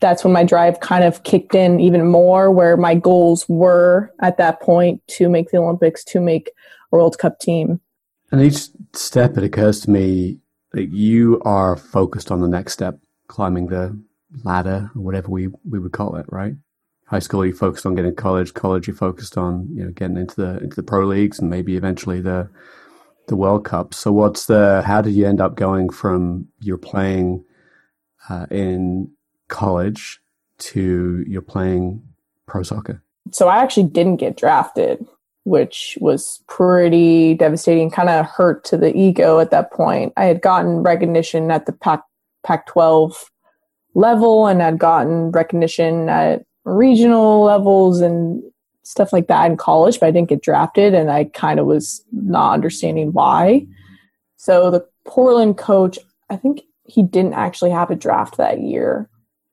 that's 0.00 0.22
when 0.22 0.32
my 0.32 0.44
drive 0.44 0.80
kind 0.80 1.04
of 1.04 1.24
kicked 1.24 1.54
in 1.54 1.80
even 1.80 2.06
more, 2.06 2.50
where 2.50 2.76
my 2.76 2.94
goals 2.94 3.44
were 3.48 4.12
at 4.20 4.38
that 4.38 4.60
point 4.60 5.02
to 5.08 5.28
make 5.28 5.50
the 5.50 5.58
Olympics, 5.58 6.04
to 6.04 6.20
make 6.20 6.48
a 6.92 6.96
World 6.96 7.18
Cup 7.18 7.40
team. 7.40 7.80
And 8.30 8.40
each 8.40 8.68
step, 8.94 9.36
it 9.36 9.44
occurs 9.44 9.80
to 9.80 9.90
me 9.90 10.38
that 10.72 10.90
you 10.90 11.40
are 11.44 11.76
focused 11.76 12.30
on 12.30 12.40
the 12.40 12.48
next 12.48 12.74
step, 12.74 12.98
climbing 13.26 13.66
the 13.66 13.98
ladder, 14.44 14.90
or 14.94 15.02
whatever 15.02 15.28
we, 15.30 15.48
we 15.68 15.78
would 15.78 15.92
call 15.92 16.16
it, 16.16 16.26
right? 16.28 16.54
High 17.08 17.18
school, 17.18 17.44
you 17.44 17.54
focused 17.54 17.86
on 17.86 17.94
getting 17.94 18.14
college. 18.14 18.54
College, 18.54 18.86
you 18.86 18.94
focused 18.94 19.36
on 19.36 19.68
you 19.72 19.84
know 19.84 19.90
getting 19.90 20.16
into 20.16 20.36
the 20.36 20.58
into 20.58 20.76
the 20.76 20.82
pro 20.82 21.06
leagues 21.06 21.38
and 21.38 21.50
maybe 21.50 21.76
eventually 21.76 22.20
the 22.20 22.48
the 23.28 23.36
World 23.36 23.64
Cup. 23.64 23.94
So, 23.94 24.12
what's 24.12 24.46
the? 24.46 24.82
How 24.86 25.00
did 25.00 25.14
you 25.14 25.26
end 25.26 25.40
up 25.40 25.54
going 25.54 25.90
from 25.90 26.48
you're 26.60 26.78
playing 26.78 27.44
uh, 28.28 28.46
in 28.50 29.10
college 29.48 30.20
to 30.58 31.24
you're 31.26 31.42
playing 31.42 32.02
pro 32.46 32.62
soccer? 32.62 33.02
So, 33.30 33.48
I 33.48 33.58
actually 33.58 33.88
didn't 33.88 34.16
get 34.16 34.36
drafted 34.36 35.06
which 35.48 35.96
was 36.00 36.42
pretty 36.46 37.34
devastating, 37.34 37.90
kind 37.90 38.10
of 38.10 38.26
hurt 38.26 38.64
to 38.64 38.76
the 38.76 38.94
ego 38.94 39.40
at 39.40 39.50
that 39.50 39.72
point. 39.72 40.12
I 40.16 40.26
had 40.26 40.42
gotten 40.42 40.82
recognition 40.82 41.50
at 41.50 41.66
the 41.66 41.72
Pac 41.72 42.02
Pac 42.44 42.66
12 42.66 43.30
level 43.94 44.46
and 44.46 44.62
I'd 44.62 44.78
gotten 44.78 45.30
recognition 45.30 46.08
at 46.08 46.44
regional 46.76 47.42
levels 47.42 48.00
and 48.00 48.42
stuff 48.82 49.12
like 49.12 49.26
that 49.28 49.50
in 49.50 49.56
college, 49.56 50.00
but 50.00 50.06
I 50.06 50.10
didn't 50.10 50.28
get 50.28 50.42
drafted 50.42 50.94
and 50.94 51.10
I 51.10 51.24
kind 51.24 51.60
of 51.60 51.66
was 51.66 52.04
not 52.12 52.54
understanding 52.54 53.12
why. 53.12 53.66
So 54.36 54.70
the 54.70 54.86
Portland 55.04 55.58
coach, 55.58 55.98
I 56.30 56.36
think 56.36 56.62
he 56.84 57.02
didn't 57.02 57.34
actually 57.34 57.70
have 57.70 57.90
a 57.90 57.96
draft 57.96 58.36
that 58.38 58.60
year 58.60 59.10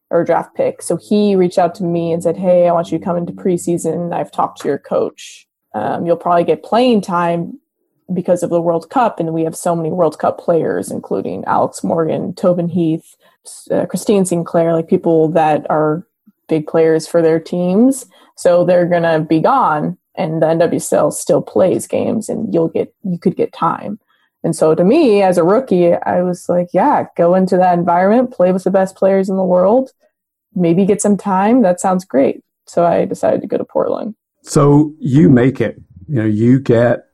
or 0.09 0.23
draft 0.23 0.55
pick. 0.55 0.81
So 0.81 0.95
he 0.95 1.35
reached 1.35 1.57
out 1.57 1.75
to 1.75 1.83
me 1.83 2.11
and 2.11 2.23
said, 2.23 2.37
Hey, 2.37 2.67
I 2.67 2.71
want 2.71 2.91
you 2.91 2.97
to 2.97 3.03
come 3.03 3.17
into 3.17 3.33
preseason. 3.33 4.13
I've 4.13 4.31
talked 4.31 4.61
to 4.61 4.67
your 4.67 4.77
coach 4.77 5.45
um, 5.75 6.05
you'll 6.05 6.15
probably 6.15 6.45
get 6.45 6.63
playing 6.63 7.01
time 7.01 7.59
because 8.13 8.43
of 8.43 8.49
the 8.49 8.61
World 8.61 8.89
Cup, 8.89 9.19
and 9.19 9.33
we 9.33 9.43
have 9.43 9.57
so 9.57 9.75
many 9.75 9.91
World 9.91 10.17
Cup 10.17 10.39
players, 10.39 10.89
including 10.89 11.43
Alex 11.45 11.83
Morgan, 11.83 12.33
Tobin 12.33 12.69
Heath, 12.69 13.15
uh, 13.69 13.85
Christine 13.85 14.25
Sinclair, 14.25 14.73
like 14.73 14.87
people 14.87 15.27
that 15.29 15.69
are 15.69 16.07
big 16.47 16.67
players 16.67 17.07
for 17.07 17.21
their 17.21 17.39
teams. 17.39 18.05
So 18.37 18.65
they're 18.65 18.87
gonna 18.87 19.19
be 19.21 19.39
gone, 19.39 19.97
and 20.15 20.41
the 20.41 20.47
NWSL 20.47 21.11
still 21.13 21.41
plays 21.41 21.87
games, 21.87 22.29
and 22.29 22.53
you'll 22.53 22.69
get 22.69 22.93
you 23.03 23.17
could 23.17 23.35
get 23.35 23.53
time. 23.53 23.99
And 24.43 24.55
so 24.55 24.75
to 24.75 24.83
me, 24.83 25.23
as 25.23 25.39
a 25.39 25.43
rookie, 25.43 25.93
I 25.93 26.21
was 26.21 26.47
like, 26.47 26.67
yeah, 26.71 27.07
go 27.17 27.33
into 27.33 27.57
that 27.57 27.79
environment, 27.79 28.31
play 28.31 28.51
with 28.51 28.63
the 28.63 28.69
best 28.69 28.95
players 28.95 29.27
in 29.27 29.37
the 29.37 29.43
world, 29.43 29.91
maybe 30.53 30.85
get 30.85 31.01
some 31.01 31.17
time. 31.17 31.63
That 31.63 31.79
sounds 31.79 32.05
great. 32.05 32.43
So 32.67 32.85
I 32.85 33.05
decided 33.05 33.41
to 33.41 33.47
go 33.47 33.57
to 33.57 33.65
Portland. 33.65 34.15
So 34.43 34.93
you 34.99 35.29
make 35.29 35.61
it. 35.61 35.81
You 36.07 36.15
know, 36.17 36.25
you 36.25 36.59
get 36.59 37.07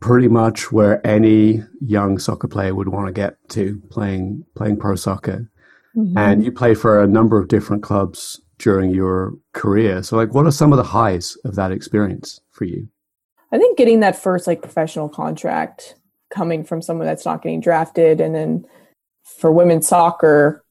pretty 0.00 0.26
much 0.26 0.72
where 0.72 1.04
any 1.06 1.62
young 1.80 2.18
soccer 2.18 2.48
player 2.48 2.74
would 2.74 2.88
want 2.88 3.06
to 3.06 3.12
get 3.12 3.36
to 3.50 3.80
playing 3.90 4.44
playing 4.56 4.76
pro 4.76 4.96
soccer. 4.96 5.48
Mm-hmm. 5.96 6.18
And 6.18 6.44
you 6.44 6.52
play 6.52 6.74
for 6.74 7.02
a 7.02 7.06
number 7.06 7.38
of 7.38 7.48
different 7.48 7.82
clubs 7.82 8.40
during 8.58 8.90
your 8.90 9.34
career. 9.52 10.02
So 10.02 10.16
like 10.16 10.34
what 10.34 10.46
are 10.46 10.52
some 10.52 10.72
of 10.72 10.76
the 10.76 10.84
highs 10.84 11.36
of 11.44 11.54
that 11.56 11.72
experience 11.72 12.40
for 12.50 12.64
you? 12.64 12.88
I 13.52 13.58
think 13.58 13.78
getting 13.78 14.00
that 14.00 14.16
first 14.16 14.46
like 14.46 14.62
professional 14.62 15.08
contract 15.08 15.94
coming 16.32 16.64
from 16.64 16.82
someone 16.82 17.06
that's 17.06 17.24
not 17.24 17.42
getting 17.42 17.60
drafted 17.60 18.20
and 18.20 18.34
then 18.34 18.64
for 19.38 19.52
women's 19.52 19.86
soccer 19.86 20.64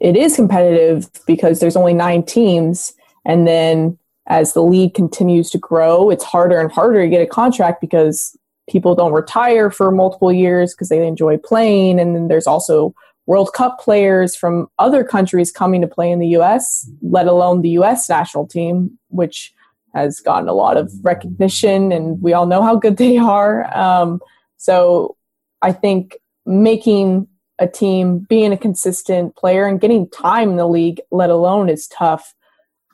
it 0.00 0.16
is 0.16 0.36
competitive 0.36 1.08
because 1.26 1.60
there's 1.60 1.76
only 1.76 1.94
9 1.94 2.24
teams 2.24 2.92
and 3.24 3.46
then 3.46 3.98
as 4.26 4.52
the 4.52 4.62
league 4.62 4.94
continues 4.94 5.50
to 5.50 5.58
grow, 5.58 6.10
it's 6.10 6.24
harder 6.24 6.60
and 6.60 6.70
harder 6.70 7.02
to 7.02 7.08
get 7.08 7.22
a 7.22 7.26
contract 7.26 7.80
because 7.80 8.36
people 8.68 8.94
don't 8.94 9.12
retire 9.12 9.70
for 9.70 9.92
multiple 9.92 10.32
years 10.32 10.74
because 10.74 10.88
they 10.88 11.06
enjoy 11.06 11.36
playing. 11.36 12.00
And 12.00 12.14
then 12.14 12.28
there's 12.28 12.46
also 12.46 12.94
World 13.26 13.52
Cup 13.52 13.80
players 13.80 14.36
from 14.36 14.68
other 14.78 15.02
countries 15.04 15.50
coming 15.50 15.80
to 15.80 15.88
play 15.88 16.10
in 16.10 16.20
the 16.20 16.28
US, 16.28 16.88
let 17.02 17.26
alone 17.26 17.62
the 17.62 17.70
US 17.70 18.08
national 18.08 18.46
team, 18.46 18.98
which 19.08 19.52
has 19.94 20.20
gotten 20.20 20.48
a 20.48 20.52
lot 20.52 20.76
of 20.76 20.92
recognition 21.02 21.90
and 21.90 22.20
we 22.20 22.32
all 22.32 22.46
know 22.46 22.62
how 22.62 22.76
good 22.76 22.96
they 22.98 23.16
are. 23.18 23.76
Um, 23.76 24.20
so 24.56 25.16
I 25.62 25.72
think 25.72 26.18
making 26.44 27.26
a 27.58 27.66
team, 27.66 28.18
being 28.28 28.52
a 28.52 28.56
consistent 28.56 29.34
player 29.36 29.66
and 29.66 29.80
getting 29.80 30.08
time 30.10 30.50
in 30.50 30.56
the 30.56 30.68
league, 30.68 31.00
let 31.10 31.30
alone, 31.30 31.68
is 31.68 31.88
tough. 31.88 32.34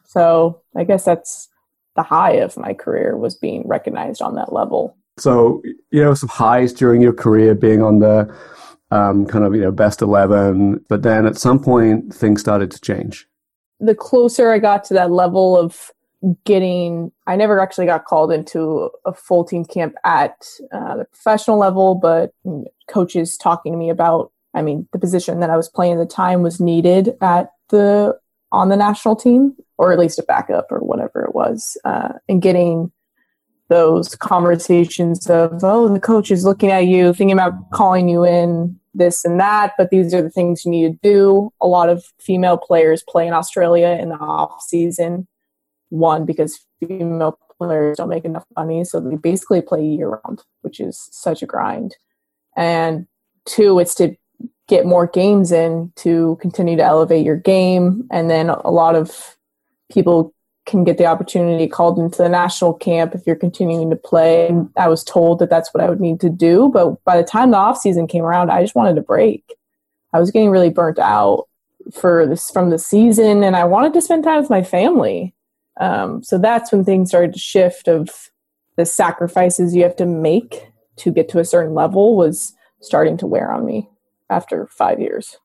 So 0.06 0.62
I 0.76 0.84
guess 0.84 1.04
that's 1.04 1.48
the 1.96 2.02
high 2.02 2.34
of 2.34 2.56
my 2.56 2.72
career 2.72 3.16
was 3.16 3.34
being 3.34 3.66
recognized 3.66 4.22
on 4.22 4.36
that 4.36 4.52
level. 4.52 4.96
So, 5.18 5.62
you 5.90 6.02
know, 6.02 6.14
some 6.14 6.28
highs 6.28 6.72
during 6.72 7.02
your 7.02 7.12
career 7.12 7.54
being 7.54 7.82
on 7.82 7.98
the 7.98 8.34
um, 8.92 9.24
kind 9.24 9.44
of, 9.44 9.54
you 9.54 9.62
know, 9.62 9.72
best 9.72 10.02
11, 10.02 10.84
but 10.88 11.02
then 11.02 11.24
at 11.26 11.38
some 11.38 11.58
point 11.58 12.14
things 12.14 12.42
started 12.42 12.70
to 12.70 12.80
change. 12.80 13.26
The 13.80 13.94
closer 13.94 14.52
I 14.52 14.58
got 14.58 14.84
to 14.84 14.94
that 14.94 15.10
level 15.10 15.56
of 15.56 15.90
getting, 16.44 17.10
I 17.26 17.34
never 17.36 17.58
actually 17.58 17.86
got 17.86 18.04
called 18.04 18.30
into 18.30 18.90
a 19.06 19.14
full 19.14 19.44
team 19.44 19.64
camp 19.64 19.94
at 20.04 20.46
uh, 20.72 20.98
the 20.98 21.04
professional 21.06 21.58
level, 21.58 21.94
but 21.94 22.34
coaches 22.86 23.38
talking 23.38 23.72
to 23.72 23.78
me 23.78 23.88
about, 23.88 24.30
I 24.52 24.60
mean, 24.60 24.86
the 24.92 24.98
position 24.98 25.40
that 25.40 25.48
I 25.48 25.56
was 25.56 25.70
playing 25.70 25.94
at 25.94 25.98
the 25.98 26.14
time 26.14 26.42
was 26.42 26.60
needed 26.60 27.16
at 27.22 27.50
the 27.70 28.18
on 28.52 28.68
the 28.68 28.76
national 28.76 29.16
team, 29.16 29.56
or 29.78 29.94
at 29.94 29.98
least 29.98 30.18
a 30.18 30.22
backup 30.22 30.70
or 30.70 30.80
whatever 30.80 31.24
it 31.24 31.34
was, 31.34 31.78
uh, 31.86 32.10
and 32.28 32.42
getting 32.42 32.92
those 33.68 34.14
conversations 34.14 35.26
of, 35.30 35.64
oh, 35.64 35.88
the 35.88 35.98
coach 35.98 36.30
is 36.30 36.44
looking 36.44 36.70
at 36.70 36.86
you, 36.86 37.14
thinking 37.14 37.32
about 37.32 37.70
calling 37.70 38.06
you 38.06 38.22
in, 38.22 38.78
this 38.94 39.24
and 39.24 39.40
that, 39.40 39.72
but 39.78 39.90
these 39.90 40.12
are 40.12 40.22
the 40.22 40.30
things 40.30 40.64
you 40.64 40.70
need 40.70 40.92
to 40.92 40.98
do. 41.02 41.50
A 41.60 41.66
lot 41.66 41.88
of 41.88 42.04
female 42.20 42.56
players 42.56 43.04
play 43.08 43.26
in 43.26 43.32
Australia 43.32 43.98
in 44.00 44.10
the 44.10 44.16
off 44.16 44.60
season. 44.62 45.26
One, 45.88 46.24
because 46.24 46.58
female 46.80 47.38
players 47.58 47.98
don't 47.98 48.08
make 48.08 48.24
enough 48.24 48.44
money, 48.56 48.84
so 48.84 49.00
they 49.00 49.16
basically 49.16 49.62
play 49.62 49.84
year 49.84 50.20
round, 50.24 50.42
which 50.62 50.80
is 50.80 51.08
such 51.12 51.42
a 51.42 51.46
grind. 51.46 51.96
And 52.56 53.06
two, 53.46 53.78
it's 53.78 53.94
to 53.96 54.16
get 54.68 54.86
more 54.86 55.06
games 55.06 55.52
in 55.52 55.92
to 55.96 56.38
continue 56.40 56.76
to 56.76 56.84
elevate 56.84 57.24
your 57.26 57.36
game. 57.36 58.06
And 58.10 58.30
then 58.30 58.48
a 58.48 58.70
lot 58.70 58.94
of 58.94 59.36
people 59.90 60.34
can 60.64 60.84
get 60.84 60.96
the 60.96 61.06
opportunity 61.06 61.66
called 61.66 61.98
into 61.98 62.18
the 62.18 62.28
national 62.28 62.74
camp 62.74 63.14
if 63.14 63.26
you're 63.26 63.36
continuing 63.36 63.90
to 63.90 63.96
play. 63.96 64.48
And 64.48 64.70
I 64.76 64.88
was 64.88 65.02
told 65.02 65.38
that 65.40 65.50
that's 65.50 65.74
what 65.74 65.82
I 65.82 65.88
would 65.88 66.00
need 66.00 66.20
to 66.20 66.30
do. 66.30 66.68
But 66.68 67.02
by 67.04 67.16
the 67.16 67.26
time 67.26 67.50
the 67.50 67.56
off 67.56 67.78
season 67.78 68.06
came 68.06 68.22
around, 68.22 68.50
I 68.50 68.62
just 68.62 68.74
wanted 68.74 68.96
a 68.96 69.02
break. 69.02 69.54
I 70.12 70.20
was 70.20 70.30
getting 70.30 70.50
really 70.50 70.70
burnt 70.70 70.98
out 70.98 71.48
for 71.92 72.26
this 72.26 72.50
from 72.50 72.70
the 72.70 72.78
season 72.78 73.42
and 73.42 73.56
I 73.56 73.64
wanted 73.64 73.92
to 73.94 74.00
spend 74.00 74.22
time 74.22 74.40
with 74.40 74.50
my 74.50 74.62
family. 74.62 75.34
Um, 75.80 76.22
so 76.22 76.38
that's 76.38 76.70
when 76.70 76.84
things 76.84 77.08
started 77.08 77.32
to 77.32 77.40
shift 77.40 77.88
of 77.88 78.30
the 78.76 78.86
sacrifices 78.86 79.74
you 79.74 79.82
have 79.82 79.96
to 79.96 80.06
make 80.06 80.68
to 80.96 81.10
get 81.10 81.28
to 81.30 81.40
a 81.40 81.44
certain 81.44 81.74
level 81.74 82.16
was 82.16 82.54
starting 82.80 83.16
to 83.16 83.26
wear 83.26 83.52
on 83.52 83.66
me 83.66 83.88
after 84.30 84.68
five 84.68 85.00
years. 85.00 85.38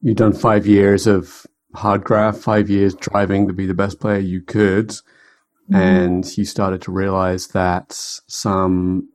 You've 0.00 0.16
done 0.16 0.32
five 0.32 0.66
years 0.66 1.06
of 1.06 1.46
hard 1.74 2.04
graft, 2.04 2.38
five 2.38 2.70
years 2.70 2.94
driving 2.94 3.46
to 3.48 3.52
be 3.52 3.66
the 3.66 3.74
best 3.74 4.00
player 4.00 4.18
you 4.18 4.40
could. 4.40 4.88
Mm-hmm. 4.88 5.74
And 5.76 6.38
you 6.38 6.44
started 6.44 6.82
to 6.82 6.92
realize 6.92 7.48
that 7.48 7.92
some 7.92 9.08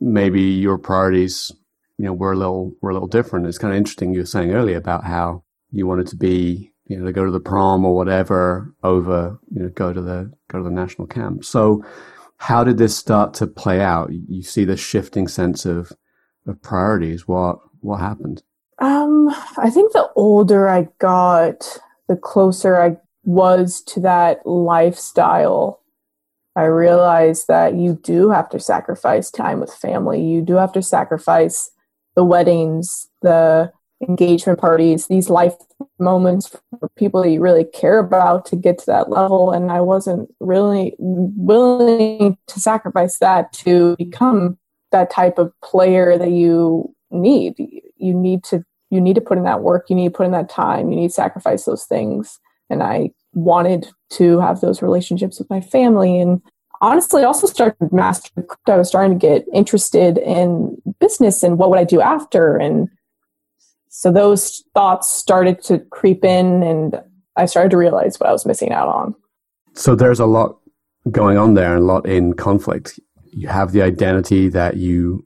maybe 0.00 0.42
your 0.42 0.78
priorities, 0.78 1.50
you 1.98 2.04
know, 2.04 2.12
were 2.12 2.32
a 2.32 2.36
little 2.36 2.74
were 2.80 2.90
a 2.90 2.94
little 2.94 3.08
different. 3.08 3.46
It's 3.46 3.58
kind 3.58 3.72
of 3.72 3.78
interesting 3.78 4.12
you 4.12 4.20
were 4.20 4.26
saying 4.26 4.52
earlier 4.52 4.76
about 4.76 5.04
how 5.04 5.44
you 5.70 5.86
wanted 5.86 6.08
to 6.08 6.16
be, 6.16 6.72
you 6.86 6.98
know, 6.98 7.06
to 7.06 7.12
go 7.12 7.24
to 7.24 7.30
the 7.30 7.40
prom 7.40 7.84
or 7.84 7.94
whatever 7.94 8.74
over, 8.82 9.38
you 9.50 9.62
know, 9.62 9.68
go 9.68 9.92
to 9.92 10.00
the 10.00 10.32
go 10.48 10.58
to 10.58 10.64
the 10.64 10.70
national 10.70 11.06
camp. 11.06 11.44
So 11.44 11.84
how 12.38 12.64
did 12.64 12.78
this 12.78 12.96
start 12.96 13.34
to 13.34 13.46
play 13.46 13.80
out? 13.80 14.10
You 14.12 14.42
see 14.42 14.64
the 14.64 14.76
shifting 14.76 15.28
sense 15.28 15.64
of 15.64 15.92
of 16.46 16.60
priorities. 16.60 17.26
What 17.28 17.58
what 17.80 18.00
happened? 18.00 18.42
Um, 18.78 19.28
I 19.56 19.70
think 19.70 19.92
the 19.92 20.08
older 20.16 20.68
I 20.68 20.88
got, 20.98 21.78
the 22.08 22.16
closer 22.16 22.80
I 22.80 22.96
was 23.24 23.82
to 23.82 24.00
that 24.00 24.46
lifestyle 24.46 25.80
I 26.56 26.64
realized 26.64 27.48
that 27.48 27.74
you 27.74 27.98
do 28.02 28.30
have 28.30 28.48
to 28.50 28.60
sacrifice 28.60 29.30
time 29.30 29.60
with 29.60 29.74
family. 29.74 30.22
You 30.22 30.40
do 30.40 30.54
have 30.54 30.72
to 30.72 30.82
sacrifice 30.82 31.70
the 32.14 32.24
weddings, 32.24 33.08
the 33.22 33.72
engagement 34.06 34.60
parties, 34.60 35.08
these 35.08 35.28
life 35.28 35.54
moments 35.98 36.48
for 36.78 36.88
people 36.96 37.22
that 37.22 37.30
you 37.30 37.40
really 37.40 37.64
care 37.64 37.98
about 37.98 38.46
to 38.46 38.56
get 38.56 38.78
to 38.78 38.86
that 38.86 39.10
level. 39.10 39.50
And 39.50 39.72
I 39.72 39.80
wasn't 39.80 40.32
really 40.38 40.94
willing 40.98 42.38
to 42.46 42.60
sacrifice 42.60 43.18
that 43.18 43.52
to 43.54 43.96
become 43.96 44.58
that 44.92 45.10
type 45.10 45.38
of 45.38 45.52
player 45.60 46.16
that 46.16 46.30
you 46.30 46.94
need. 47.10 47.54
You 47.96 48.14
need 48.14 48.44
to 48.44 48.64
you 48.94 49.00
need 49.00 49.14
to 49.14 49.20
put 49.20 49.38
in 49.38 49.44
that 49.44 49.62
work, 49.62 49.86
you 49.88 49.96
need 49.96 50.08
to 50.08 50.16
put 50.16 50.26
in 50.26 50.32
that 50.32 50.48
time, 50.48 50.90
you 50.90 50.96
need 50.96 51.08
to 51.08 51.14
sacrifice 51.14 51.64
those 51.64 51.84
things. 51.84 52.38
And 52.70 52.82
I 52.82 53.10
wanted 53.32 53.88
to 54.10 54.38
have 54.40 54.60
those 54.60 54.80
relationships 54.80 55.38
with 55.38 55.50
my 55.50 55.60
family 55.60 56.20
and 56.20 56.40
honestly 56.80 57.22
I 57.22 57.26
also 57.26 57.46
started 57.46 57.92
mastering 57.92 58.46
crypto. 58.46 58.72
I 58.72 58.76
was 58.76 58.88
starting 58.88 59.18
to 59.18 59.26
get 59.26 59.44
interested 59.52 60.18
in 60.18 60.80
business 61.00 61.42
and 61.42 61.58
what 61.58 61.68
would 61.70 61.78
I 61.78 61.84
do 61.84 62.00
after 62.00 62.56
and 62.56 62.88
so 63.96 64.10
those 64.10 64.64
thoughts 64.74 65.08
started 65.08 65.62
to 65.62 65.78
creep 65.78 66.24
in, 66.24 66.64
and 66.64 67.00
I 67.36 67.46
started 67.46 67.70
to 67.70 67.76
realize 67.76 68.18
what 68.18 68.28
I 68.28 68.32
was 68.32 68.44
missing 68.44 68.72
out 68.72 68.88
on. 68.88 69.14
So 69.74 69.94
there's 69.94 70.18
a 70.18 70.26
lot 70.26 70.58
going 71.12 71.38
on 71.38 71.54
there, 71.54 71.76
and 71.76 71.84
a 71.84 71.86
lot 71.86 72.04
in 72.04 72.34
conflict. 72.34 72.98
You 73.30 73.46
have 73.46 73.70
the 73.70 73.82
identity 73.82 74.48
that 74.48 74.78
you 74.78 75.24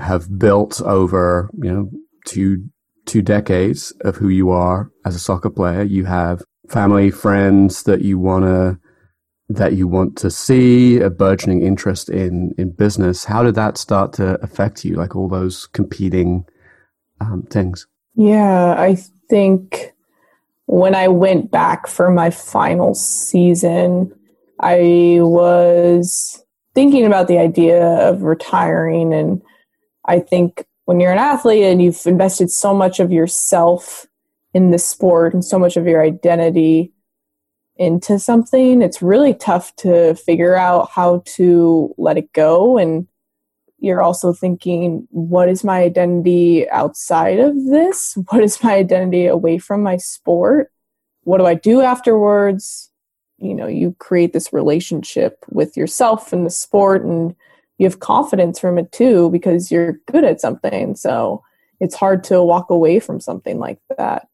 have 0.00 0.36
built 0.36 0.82
over, 0.82 1.48
you 1.62 1.72
know, 1.72 1.90
two 2.26 2.68
two 3.08 3.22
decades 3.22 3.92
of 4.02 4.16
who 4.16 4.28
you 4.28 4.50
are 4.50 4.90
as 5.04 5.16
a 5.16 5.18
soccer 5.18 5.50
player. 5.50 5.82
You 5.82 6.04
have 6.04 6.42
family, 6.68 7.10
friends 7.10 7.82
that 7.84 8.02
you 8.02 8.18
wanna 8.18 8.78
that 9.50 9.72
you 9.72 9.88
want 9.88 10.16
to 10.18 10.30
see, 10.30 11.00
a 11.00 11.10
burgeoning 11.10 11.62
interest 11.62 12.08
in 12.10 12.54
in 12.58 12.70
business. 12.70 13.24
How 13.24 13.42
did 13.42 13.54
that 13.56 13.78
start 13.78 14.12
to 14.14 14.38
affect 14.42 14.84
you? 14.84 14.94
Like 14.94 15.16
all 15.16 15.28
those 15.28 15.66
competing 15.66 16.44
um, 17.20 17.42
things. 17.50 17.86
Yeah, 18.14 18.74
I 18.78 18.96
think 19.28 19.94
when 20.66 20.94
I 20.94 21.08
went 21.08 21.50
back 21.50 21.86
for 21.86 22.10
my 22.10 22.30
final 22.30 22.94
season, 22.94 24.12
I 24.60 25.18
was 25.20 26.44
thinking 26.74 27.06
about 27.06 27.28
the 27.28 27.38
idea 27.38 27.82
of 27.82 28.22
retiring. 28.22 29.14
And 29.14 29.42
I 30.04 30.20
think 30.20 30.66
when 30.88 31.00
you're 31.00 31.12
an 31.12 31.18
athlete 31.18 31.64
and 31.64 31.82
you've 31.82 32.06
invested 32.06 32.50
so 32.50 32.72
much 32.72 32.98
of 32.98 33.12
yourself 33.12 34.06
in 34.54 34.70
the 34.70 34.78
sport 34.78 35.34
and 35.34 35.44
so 35.44 35.58
much 35.58 35.76
of 35.76 35.86
your 35.86 36.02
identity 36.02 36.94
into 37.76 38.18
something, 38.18 38.80
it's 38.80 39.02
really 39.02 39.34
tough 39.34 39.76
to 39.76 40.14
figure 40.14 40.54
out 40.54 40.88
how 40.90 41.22
to 41.26 41.94
let 41.98 42.16
it 42.16 42.32
go 42.32 42.78
and 42.78 43.06
you're 43.78 44.00
also 44.00 44.32
thinking, 44.32 45.06
what 45.10 45.50
is 45.50 45.62
my 45.62 45.82
identity 45.82 46.66
outside 46.70 47.38
of 47.38 47.54
this? 47.66 48.16
What 48.30 48.42
is 48.42 48.64
my 48.64 48.76
identity 48.76 49.26
away 49.26 49.58
from 49.58 49.82
my 49.82 49.98
sport? 49.98 50.72
What 51.24 51.36
do 51.36 51.44
I 51.44 51.52
do 51.52 51.82
afterwards? 51.82 52.90
You 53.36 53.52
know, 53.54 53.66
you 53.66 53.94
create 53.98 54.32
this 54.32 54.54
relationship 54.54 55.44
with 55.50 55.76
yourself 55.76 56.32
and 56.32 56.46
the 56.46 56.50
sport, 56.50 57.04
and 57.04 57.36
you 57.78 57.86
have 57.86 58.00
confidence 58.00 58.58
from 58.58 58.76
it 58.78 58.92
too 58.92 59.30
because 59.30 59.70
you're 59.70 60.00
good 60.10 60.24
at 60.24 60.40
something. 60.40 60.96
So 60.96 61.42
it's 61.80 61.94
hard 61.94 62.24
to 62.24 62.42
walk 62.42 62.70
away 62.70 62.98
from 63.00 63.20
something 63.20 63.58
like 63.58 63.78
that. 63.96 64.28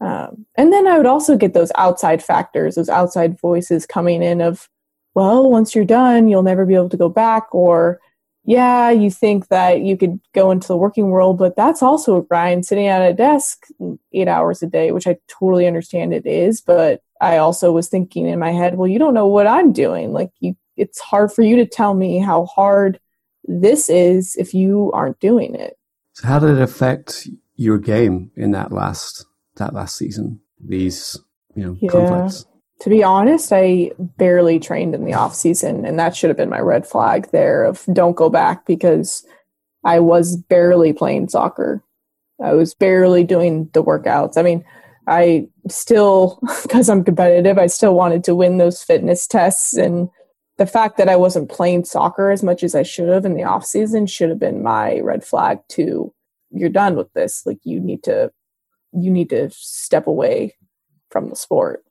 Um, 0.00 0.46
and 0.56 0.72
then 0.72 0.86
I 0.86 0.96
would 0.96 1.06
also 1.06 1.36
get 1.36 1.52
those 1.52 1.70
outside 1.76 2.22
factors, 2.22 2.74
those 2.74 2.88
outside 2.88 3.38
voices 3.38 3.84
coming 3.84 4.22
in 4.22 4.40
of, 4.40 4.68
well, 5.14 5.50
once 5.50 5.74
you're 5.74 5.84
done, 5.84 6.28
you'll 6.28 6.42
never 6.42 6.64
be 6.64 6.74
able 6.74 6.88
to 6.88 6.96
go 6.96 7.10
back, 7.10 7.54
or 7.54 8.00
yeah, 8.44 8.90
you 8.90 9.10
think 9.10 9.48
that 9.48 9.82
you 9.82 9.96
could 9.96 10.18
go 10.34 10.50
into 10.50 10.68
the 10.68 10.76
working 10.76 11.10
world, 11.10 11.36
but 11.36 11.56
that's 11.56 11.82
also 11.82 12.16
a 12.16 12.22
grind 12.22 12.64
sitting 12.64 12.86
at 12.86 13.02
a 13.02 13.12
desk 13.12 13.66
eight 14.14 14.28
hours 14.28 14.62
a 14.62 14.66
day, 14.66 14.92
which 14.92 15.06
I 15.06 15.18
totally 15.28 15.66
understand 15.66 16.14
it 16.14 16.24
is. 16.24 16.62
But 16.62 17.02
I 17.20 17.36
also 17.36 17.70
was 17.70 17.88
thinking 17.88 18.26
in 18.26 18.38
my 18.38 18.52
head, 18.52 18.76
well, 18.76 18.88
you 18.88 18.98
don't 18.98 19.12
know 19.12 19.26
what 19.26 19.46
I'm 19.46 19.72
doing. 19.72 20.14
Like, 20.14 20.30
you, 20.40 20.56
it's 20.76 21.00
hard 21.00 21.32
for 21.32 21.42
you 21.42 21.56
to 21.56 21.66
tell 21.66 21.94
me 21.94 22.18
how 22.18 22.46
hard 22.46 23.00
this 23.44 23.88
is 23.88 24.36
if 24.36 24.54
you 24.54 24.90
aren't 24.92 25.20
doing 25.20 25.54
it. 25.54 25.76
So, 26.14 26.28
how 26.28 26.38
did 26.38 26.56
it 26.56 26.62
affect 26.62 27.28
your 27.56 27.78
game 27.78 28.30
in 28.36 28.52
that 28.52 28.72
last 28.72 29.26
that 29.56 29.74
last 29.74 29.96
season? 29.96 30.40
These, 30.62 31.18
you 31.54 31.64
know, 31.64 31.76
yeah. 31.80 31.90
conflicts 31.90 32.44
to 32.80 32.88
be 32.88 33.02
honest, 33.02 33.52
I 33.52 33.92
barely 33.98 34.58
trained 34.58 34.94
in 34.94 35.04
the 35.04 35.14
off 35.14 35.34
season, 35.34 35.84
and 35.84 35.98
that 35.98 36.16
should 36.16 36.30
have 36.30 36.36
been 36.36 36.48
my 36.48 36.60
red 36.60 36.86
flag 36.86 37.30
there 37.30 37.62
of 37.64 37.84
don't 37.92 38.16
go 38.16 38.30
back 38.30 38.66
because 38.66 39.24
I 39.84 40.00
was 40.00 40.36
barely 40.36 40.94
playing 40.94 41.28
soccer. 41.28 41.84
I 42.42 42.54
was 42.54 42.74
barely 42.74 43.22
doing 43.22 43.68
the 43.74 43.84
workouts. 43.84 44.38
I 44.38 44.42
mean, 44.42 44.64
I 45.06 45.48
still, 45.68 46.40
because 46.62 46.88
I'm 46.88 47.04
competitive, 47.04 47.58
I 47.58 47.66
still 47.66 47.94
wanted 47.94 48.24
to 48.24 48.34
win 48.34 48.56
those 48.56 48.82
fitness 48.82 49.26
tests. 49.26 49.76
And 49.76 50.08
the 50.60 50.66
fact 50.66 50.98
that 50.98 51.08
I 51.08 51.16
wasn't 51.16 51.48
playing 51.48 51.86
soccer 51.86 52.30
as 52.30 52.42
much 52.42 52.62
as 52.62 52.74
I 52.74 52.82
should 52.82 53.08
have 53.08 53.24
in 53.24 53.32
the 53.32 53.44
off 53.44 53.64
season 53.64 54.06
should 54.06 54.28
have 54.28 54.38
been 54.38 54.62
my 54.62 55.00
red 55.00 55.24
flag 55.24 55.60
to 55.70 56.12
you're 56.50 56.68
done 56.68 56.96
with 56.96 57.10
this. 57.14 57.46
Like 57.46 57.60
you 57.64 57.80
need 57.80 58.02
to, 58.02 58.30
you 58.92 59.10
need 59.10 59.30
to 59.30 59.48
step 59.52 60.06
away 60.06 60.54
from 61.08 61.30
the 61.30 61.34
sport. 61.34 61.82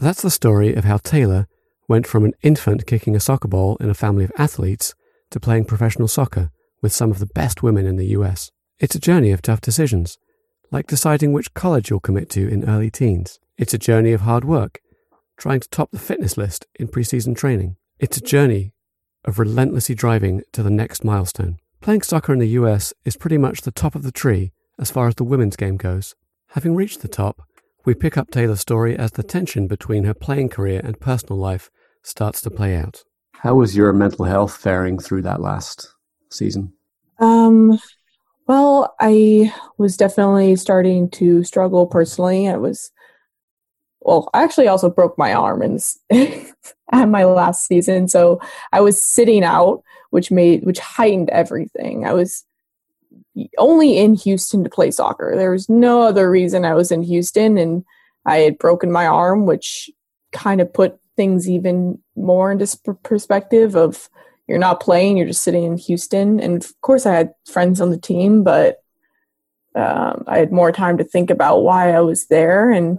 That's 0.00 0.22
the 0.22 0.30
story 0.30 0.74
of 0.74 0.84
how 0.84 0.96
Taylor 0.96 1.46
went 1.86 2.06
from 2.06 2.24
an 2.24 2.32
infant 2.40 2.86
kicking 2.86 3.14
a 3.14 3.20
soccer 3.20 3.48
ball 3.48 3.76
in 3.80 3.90
a 3.90 3.94
family 3.94 4.24
of 4.24 4.32
athletes 4.38 4.94
to 5.30 5.38
playing 5.38 5.66
professional 5.66 6.08
soccer 6.08 6.50
with 6.80 6.94
some 6.94 7.10
of 7.10 7.18
the 7.18 7.26
best 7.26 7.62
women 7.62 7.84
in 7.84 7.96
the 7.96 8.06
US. 8.16 8.50
It's 8.78 8.94
a 8.94 8.98
journey 8.98 9.30
of 9.30 9.42
tough 9.42 9.60
decisions, 9.60 10.16
like 10.70 10.86
deciding 10.86 11.34
which 11.34 11.52
college 11.52 11.90
you'll 11.90 12.00
commit 12.00 12.30
to 12.30 12.48
in 12.48 12.66
early 12.66 12.90
teens. 12.90 13.38
It's 13.58 13.74
a 13.74 13.78
journey 13.78 14.12
of 14.12 14.22
hard 14.22 14.42
work, 14.42 14.80
trying 15.36 15.60
to 15.60 15.68
top 15.68 15.90
the 15.90 15.98
fitness 15.98 16.38
list 16.38 16.64
in 16.76 16.88
preseason 16.88 17.36
training. 17.36 17.76
It's 17.98 18.16
a 18.16 18.22
journey 18.22 18.72
of 19.26 19.38
relentlessly 19.38 19.94
driving 19.94 20.40
to 20.52 20.62
the 20.62 20.70
next 20.70 21.04
milestone. 21.04 21.58
Playing 21.82 22.00
soccer 22.00 22.32
in 22.32 22.38
the 22.38 22.56
US 22.60 22.94
is 23.04 23.18
pretty 23.18 23.36
much 23.36 23.60
the 23.60 23.70
top 23.70 23.94
of 23.94 24.02
the 24.02 24.12
tree 24.12 24.52
as 24.78 24.90
far 24.90 25.08
as 25.08 25.16
the 25.16 25.24
women's 25.24 25.56
game 25.56 25.76
goes. 25.76 26.14
Having 26.52 26.74
reached 26.74 27.02
the 27.02 27.08
top, 27.08 27.42
we 27.84 27.94
pick 27.94 28.16
up 28.16 28.30
Taylor's 28.30 28.60
story 28.60 28.96
as 28.96 29.12
the 29.12 29.22
tension 29.22 29.66
between 29.66 30.04
her 30.04 30.14
playing 30.14 30.50
career 30.50 30.80
and 30.82 31.00
personal 31.00 31.38
life 31.38 31.70
starts 32.02 32.40
to 32.42 32.50
play 32.50 32.76
out. 32.76 33.04
How 33.32 33.54
was 33.54 33.76
your 33.76 33.92
mental 33.92 34.26
health 34.26 34.56
faring 34.56 34.98
through 34.98 35.22
that 35.22 35.40
last 35.40 35.94
season? 36.30 36.72
Um, 37.18 37.78
well, 38.46 38.94
I 39.00 39.54
was 39.78 39.96
definitely 39.96 40.56
starting 40.56 41.10
to 41.12 41.44
struggle 41.44 41.86
personally. 41.86 42.48
I 42.48 42.56
was, 42.56 42.90
well, 44.00 44.28
I 44.34 44.42
actually 44.42 44.68
also 44.68 44.90
broke 44.90 45.16
my 45.16 45.32
arm 45.32 45.62
in 45.62 45.78
at 46.92 47.08
my 47.08 47.24
last 47.24 47.66
season, 47.66 48.08
so 48.08 48.40
I 48.72 48.80
was 48.80 49.02
sitting 49.02 49.44
out, 49.44 49.82
which 50.10 50.30
made 50.30 50.64
which 50.64 50.80
heightened 50.80 51.30
everything. 51.30 52.04
I 52.04 52.12
was 52.12 52.44
only 53.58 53.98
in 53.98 54.14
Houston 54.14 54.64
to 54.64 54.70
play 54.70 54.90
soccer. 54.90 55.34
There 55.36 55.50
was 55.50 55.68
no 55.68 56.02
other 56.02 56.30
reason 56.30 56.64
I 56.64 56.74
was 56.74 56.90
in 56.90 57.02
Houston, 57.02 57.58
and 57.58 57.84
I 58.26 58.38
had 58.38 58.58
broken 58.58 58.90
my 58.92 59.06
arm, 59.06 59.46
which 59.46 59.90
kind 60.32 60.60
of 60.60 60.72
put 60.72 60.98
things 61.16 61.48
even 61.48 61.98
more 62.16 62.50
into 62.50 62.76
perspective 63.02 63.76
of 63.76 64.08
you're 64.46 64.58
not 64.58 64.80
playing, 64.80 65.16
you're 65.16 65.26
just 65.26 65.42
sitting 65.42 65.64
in 65.64 65.76
Houston. 65.76 66.40
And 66.40 66.64
of 66.64 66.80
course, 66.80 67.06
I 67.06 67.14
had 67.14 67.32
friends 67.46 67.80
on 67.80 67.90
the 67.90 67.98
team, 67.98 68.42
but 68.42 68.82
um, 69.76 70.24
I 70.26 70.38
had 70.38 70.50
more 70.50 70.72
time 70.72 70.98
to 70.98 71.04
think 71.04 71.30
about 71.30 71.62
why 71.62 71.92
I 71.92 72.00
was 72.00 72.26
there, 72.26 72.70
and 72.70 72.98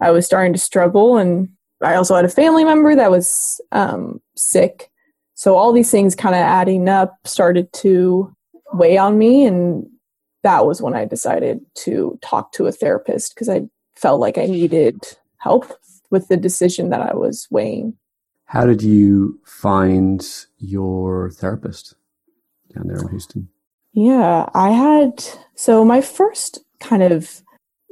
I 0.00 0.10
was 0.10 0.26
starting 0.26 0.52
to 0.54 0.58
struggle. 0.58 1.16
And 1.16 1.50
I 1.80 1.94
also 1.94 2.16
had 2.16 2.24
a 2.24 2.28
family 2.28 2.64
member 2.64 2.96
that 2.96 3.10
was 3.10 3.60
um, 3.70 4.20
sick. 4.36 4.90
So 5.34 5.54
all 5.54 5.72
these 5.72 5.90
things 5.90 6.16
kind 6.16 6.34
of 6.34 6.40
adding 6.40 6.88
up 6.88 7.16
started 7.24 7.72
to 7.74 8.34
weigh 8.72 8.96
on 8.96 9.18
me 9.18 9.44
and 9.44 9.86
that 10.42 10.66
was 10.66 10.80
when 10.80 10.94
I 10.94 11.04
decided 11.04 11.60
to 11.76 12.18
talk 12.22 12.52
to 12.52 12.66
a 12.66 12.72
therapist 12.72 13.34
because 13.34 13.48
I 13.48 13.62
felt 13.96 14.20
like 14.20 14.38
I 14.38 14.46
needed 14.46 14.96
help 15.38 15.72
with 16.10 16.28
the 16.28 16.36
decision 16.36 16.90
that 16.90 17.00
I 17.00 17.14
was 17.14 17.46
weighing. 17.50 17.96
How 18.46 18.64
did 18.64 18.82
you 18.82 19.38
find 19.44 20.26
your 20.58 21.30
therapist 21.32 21.94
down 22.74 22.86
there 22.86 22.98
in 22.98 23.08
Houston? 23.08 23.48
Yeah, 23.92 24.48
I 24.54 24.70
had 24.70 25.24
so 25.54 25.84
my 25.84 26.00
first 26.00 26.60
kind 26.80 27.02
of 27.02 27.42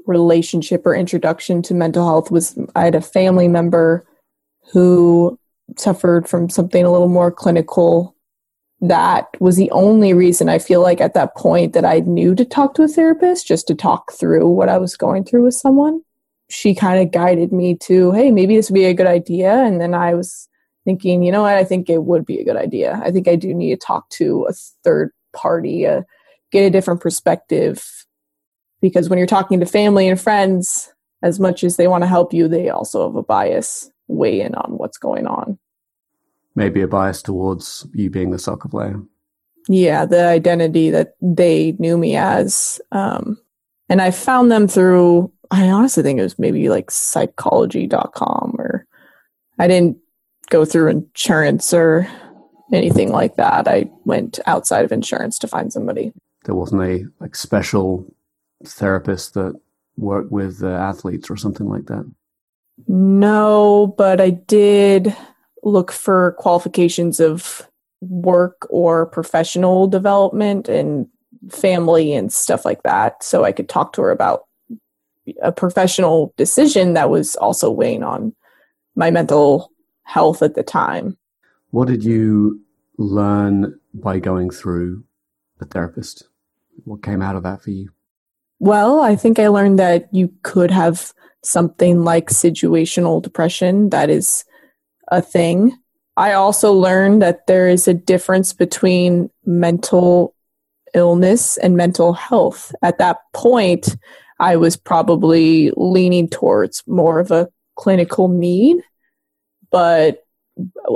relationship 0.07 0.87
or 0.87 0.95
introduction 0.95 1.63
to 1.63 1.75
mental 1.75 2.07
health 2.07 2.31
was 2.31 2.59
I 2.75 2.85
had 2.85 2.95
a 2.95 3.01
family 3.01 3.49
member 3.49 4.07
who 4.73 5.39
suffered 5.77 6.29
from 6.29 6.49
something 6.49 6.85
a 6.85 6.93
little 6.93 7.09
more 7.09 7.31
clinical. 7.31 8.16
That 8.81 9.29
was 9.41 9.57
the 9.57 9.71
only 9.71 10.13
reason 10.13 10.49
I 10.49 10.59
feel 10.59 10.83
like 10.83 11.01
at 11.01 11.15
that 11.15 11.35
point 11.35 11.73
that 11.73 11.85
I 11.85 12.01
knew 12.01 12.35
to 12.35 12.45
talk 12.45 12.75
to 12.75 12.83
a 12.83 12.89
therapist, 12.89 13.47
just 13.47 13.67
to 13.69 13.75
talk 13.75 14.13
through 14.13 14.49
what 14.49 14.69
I 14.69 14.79
was 14.79 14.97
going 14.97 15.25
through 15.25 15.45
with 15.45 15.55
someone. 15.55 16.03
She 16.49 16.75
kind 16.75 17.03
of 17.03 17.11
guided 17.11 17.53
me 17.53 17.75
to, 17.83 18.13
hey, 18.13 18.31
maybe 18.31 18.55
this 18.55 18.71
would 18.71 18.75
be 18.75 18.85
a 18.85 18.95
good 18.95 19.07
idea. 19.07 19.53
And 19.53 19.81
then 19.81 19.95
I 19.95 20.15
was 20.15 20.49
thinking, 20.85 21.23
you 21.23 21.33
know 21.33 21.43
what, 21.43 21.57
I 21.57 21.65
think 21.65 21.89
it 21.89 22.05
would 22.05 22.25
be 22.25 22.39
a 22.39 22.45
good 22.45 22.57
idea. 22.57 23.01
I 23.03 23.11
think 23.11 23.27
I 23.27 23.35
do 23.35 23.53
need 23.53 23.71
to 23.81 23.87
talk 23.87 24.09
to 24.11 24.47
a 24.49 24.53
third 24.85 25.11
party, 25.35 25.87
uh, 25.87 26.03
get 26.53 26.67
a 26.67 26.71
different 26.71 27.01
perspective. 27.01 27.85
Because 28.81 29.09
when 29.09 29.19
you're 29.19 29.27
talking 29.27 29.59
to 29.61 29.67
family 29.67 30.07
and 30.07 30.21
friends, 30.21 30.93
as 31.23 31.41
much 31.41 31.65
as 31.65 31.77
they 31.77 31.89
want 31.89 32.03
to 32.03 32.09
help 32.09 32.33
you, 32.33 32.47
they 32.47 32.69
also 32.69 33.09
have 33.09 33.17
a 33.17 33.23
bias 33.23 33.91
weigh 34.07 34.43
in 34.43 34.55
on 34.55 34.79
what's 34.79 34.99
going 34.99 35.27
on. 35.27 35.59
Maybe 36.57 36.81
a 36.81 36.89
bias 36.89 37.23
towards 37.23 37.87
you 37.93 38.11
being 38.11 38.31
the 38.31 38.39
soccer 38.39 38.69
player. 38.69 39.01
Yeah, 39.69 40.05
the 40.05 40.27
identity 40.27 40.91
that 40.91 41.15
they 41.21 41.73
knew 41.79 41.97
me 41.99 42.17
as. 42.17 42.81
Um, 42.93 43.39
and 43.89 44.03
I 44.03 44.11
found 44.11 44.51
them 44.51 44.67
through, 44.67 45.33
I 45.51 45.69
honestly 45.69 46.03
think 46.03 46.19
it 46.19 46.25
was 46.25 46.39
maybe 46.39 46.69
like 46.69 46.91
psychology.com 46.91 48.57
or 48.59 48.87
I 49.59 49.69
didn't 49.69 49.99
go 50.51 50.65
through 50.65 50.91
insurance 50.91 51.73
or 51.73 52.09
anything 52.73 53.13
like 53.13 53.37
that. 53.37 53.69
I 53.69 53.91
went 54.05 54.39
outside 54.47 54.85
of 54.85 54.93
insurance 54.93 55.39
to 55.41 55.49
find 55.49 55.73
somebody. 55.73 56.13
There 56.45 56.55
wasn't 56.55 56.83
a 56.83 57.05
like 57.21 57.37
special 57.37 58.07
therapist 58.65 59.35
that 59.35 59.59
worked 59.97 60.31
with 60.31 60.63
uh, 60.63 60.69
athletes 60.69 61.31
or 61.31 61.37
something 61.37 61.69
like 61.69 61.87
that. 61.87 62.11
No, 62.87 63.95
but 63.97 64.21
I 64.21 64.31
did 64.31 65.17
look 65.63 65.93
for 65.93 66.33
qualifications 66.39 67.21
of 67.21 67.69
work 68.01 68.67
or 68.71 69.07
professional 69.07 69.87
development 69.87 70.69
and 70.69 71.07
family 71.51 72.13
and 72.13 72.33
stuff 72.33 72.65
like 72.65 72.83
that 72.83 73.23
so 73.23 73.45
I 73.45 73.53
could 73.53 73.69
talk 73.69 73.93
to 73.95 74.03
her 74.03 74.11
about 74.11 74.45
a 75.43 75.53
professional 75.53 76.33
decision 76.37 76.95
that 76.95 77.11
was 77.11 77.37
also 77.37 77.71
weighing 77.71 78.03
on 78.03 78.35
my 78.95 79.11
mental 79.11 79.73
health 80.05 80.43
at 80.43 80.55
the 80.55 80.63
time. 80.63 81.17
What 81.71 81.89
did 81.89 82.05
you 82.05 82.61
learn 82.97 83.79
by 83.93 84.19
going 84.19 84.51
through 84.51 85.05
a 85.61 85.65
therapist? 85.65 86.29
What 86.85 87.03
came 87.03 87.23
out 87.23 87.37
of 87.37 87.43
that 87.43 87.63
for 87.63 87.71
you? 87.71 87.91
Well, 88.59 89.01
I 89.01 89.17
think 89.17 89.39
I 89.39 89.49
learned 89.49 89.79
that 89.79 90.09
you 90.13 90.33
could 90.43 90.71
have 90.71 91.13
something 91.43 92.05
like 92.05 92.29
situational 92.29 93.23
depression. 93.23 93.91
That 93.91 94.11
is 94.11 94.45
a 95.09 95.23
thing. 95.23 95.77
I 96.17 96.33
also 96.33 96.73
learned 96.73 97.23
that 97.23 97.47
there 97.47 97.69
is 97.69 97.87
a 97.87 97.95
difference 97.95 98.53
between 98.53 99.31
mental 99.45 100.35
illness 100.95 101.59
and 101.59 101.77
mental 101.77 102.15
health. 102.15 102.75
At 102.83 102.99
that 102.99 103.19
point, 103.35 103.97
I 104.41 104.57
was 104.57 104.77
probably 104.77 105.73
leaning 105.77 106.29
towards 106.29 106.83
more 106.87 107.21
of 107.21 107.31
a 107.31 107.49
clinical 107.77 108.29
need. 108.29 108.79
But 109.71 110.25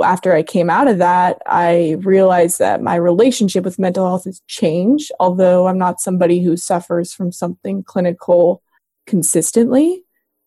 after 0.03 0.33
I 0.33 0.41
came 0.41 0.69
out 0.69 0.87
of 0.87 0.97
that, 0.97 1.39
I 1.45 1.97
realized 1.99 2.57
that 2.59 2.81
my 2.81 2.95
relationship 2.95 3.63
with 3.63 3.77
mental 3.77 4.07
health 4.07 4.23
has 4.25 4.41
changed. 4.47 5.11
Although 5.19 5.67
I'm 5.67 5.77
not 5.77 6.01
somebody 6.01 6.41
who 6.41 6.57
suffers 6.57 7.13
from 7.13 7.31
something 7.31 7.83
clinical 7.83 8.63
consistently, 9.05 10.03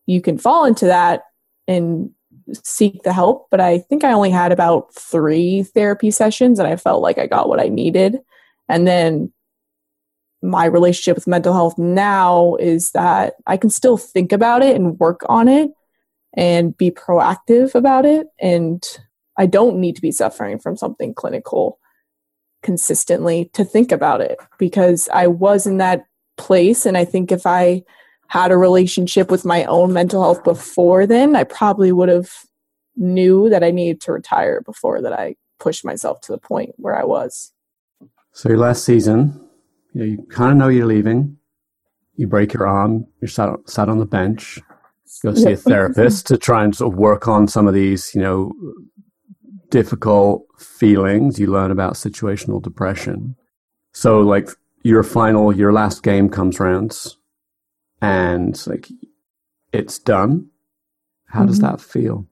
you 0.06 0.20
can 0.20 0.36
fall 0.36 0.64
into 0.64 0.86
that 0.86 1.22
and 1.68 2.10
seek 2.52 3.02
the 3.02 3.12
help. 3.12 3.48
But 3.50 3.60
I 3.60 3.78
think 3.78 4.04
I 4.04 4.12
only 4.12 4.30
had 4.30 4.52
about 4.52 4.94
three 4.94 5.62
therapy 5.62 6.10
sessions 6.10 6.58
and 6.58 6.68
I 6.68 6.76
felt 6.76 7.02
like 7.02 7.18
I 7.18 7.26
got 7.26 7.48
what 7.48 7.60
I 7.60 7.68
needed. 7.68 8.18
And 8.68 8.86
then 8.86 9.32
my 10.42 10.66
relationship 10.66 11.16
with 11.16 11.26
mental 11.26 11.54
health 11.54 11.78
now 11.78 12.56
is 12.56 12.92
that 12.92 13.34
I 13.46 13.56
can 13.56 13.70
still 13.70 13.96
think 13.96 14.30
about 14.30 14.62
it 14.62 14.76
and 14.76 14.98
work 14.98 15.22
on 15.28 15.48
it 15.48 15.70
and 16.34 16.76
be 16.76 16.90
proactive 16.90 17.74
about 17.74 18.04
it. 18.04 18.26
And 18.40 18.82
I 19.38 19.46
don't 19.46 19.78
need 19.78 19.96
to 19.96 20.02
be 20.02 20.12
suffering 20.12 20.58
from 20.58 20.76
something 20.76 21.14
clinical 21.14 21.78
consistently 22.62 23.50
to 23.54 23.64
think 23.64 23.92
about 23.92 24.20
it 24.20 24.38
because 24.58 25.08
I 25.12 25.26
was 25.28 25.66
in 25.66 25.78
that 25.78 26.04
place. 26.36 26.86
And 26.86 26.96
I 26.96 27.04
think 27.04 27.32
if 27.32 27.46
I 27.46 27.82
had 28.28 28.50
a 28.50 28.56
relationship 28.56 29.30
with 29.30 29.44
my 29.44 29.64
own 29.64 29.92
mental 29.92 30.22
health 30.22 30.44
before 30.44 31.06
then, 31.06 31.36
I 31.36 31.44
probably 31.44 31.92
would 31.92 32.08
have 32.08 32.30
knew 32.96 33.48
that 33.48 33.64
I 33.64 33.70
needed 33.70 34.00
to 34.02 34.12
retire 34.12 34.60
before 34.60 35.02
that 35.02 35.12
I 35.12 35.36
pushed 35.58 35.84
myself 35.84 36.20
to 36.22 36.32
the 36.32 36.38
point 36.38 36.70
where 36.76 36.96
I 36.96 37.04
was. 37.04 37.52
So 38.32 38.48
your 38.48 38.58
last 38.58 38.84
season, 38.84 39.48
you, 39.92 40.00
know, 40.00 40.06
you 40.06 40.26
kind 40.30 40.52
of 40.52 40.58
know 40.58 40.68
you're 40.68 40.86
leaving. 40.86 41.36
You 42.16 42.26
break 42.26 42.52
your 42.52 42.66
arm. 42.66 43.06
You're 43.20 43.28
sat, 43.28 43.50
sat 43.66 43.88
on 43.88 43.98
the 43.98 44.06
bench 44.06 44.60
go 45.22 45.34
see 45.34 45.52
a 45.52 45.56
therapist 45.70 46.26
to 46.26 46.38
try 46.38 46.64
and 46.64 46.74
sort 46.74 46.92
of 46.92 46.98
work 46.98 47.28
on 47.28 47.48
some 47.48 47.66
of 47.66 47.74
these, 47.74 48.14
you 48.14 48.20
know, 48.20 48.52
difficult 49.70 50.44
feelings. 50.58 51.38
You 51.38 51.48
learn 51.48 51.70
about 51.70 51.94
situational 51.94 52.62
depression. 52.62 53.36
So, 53.92 54.20
like, 54.20 54.48
your 54.82 55.02
final, 55.02 55.54
your 55.54 55.72
last 55.72 56.02
game 56.02 56.28
comes 56.28 56.60
around 56.60 56.96
and, 58.04 58.66
like, 58.66 58.88
it's 59.72 59.98
done. 59.98 60.48
How 61.26 61.40
mm-hmm. 61.40 61.48
does 61.48 61.60
that 61.60 61.80
feel? 61.80 62.26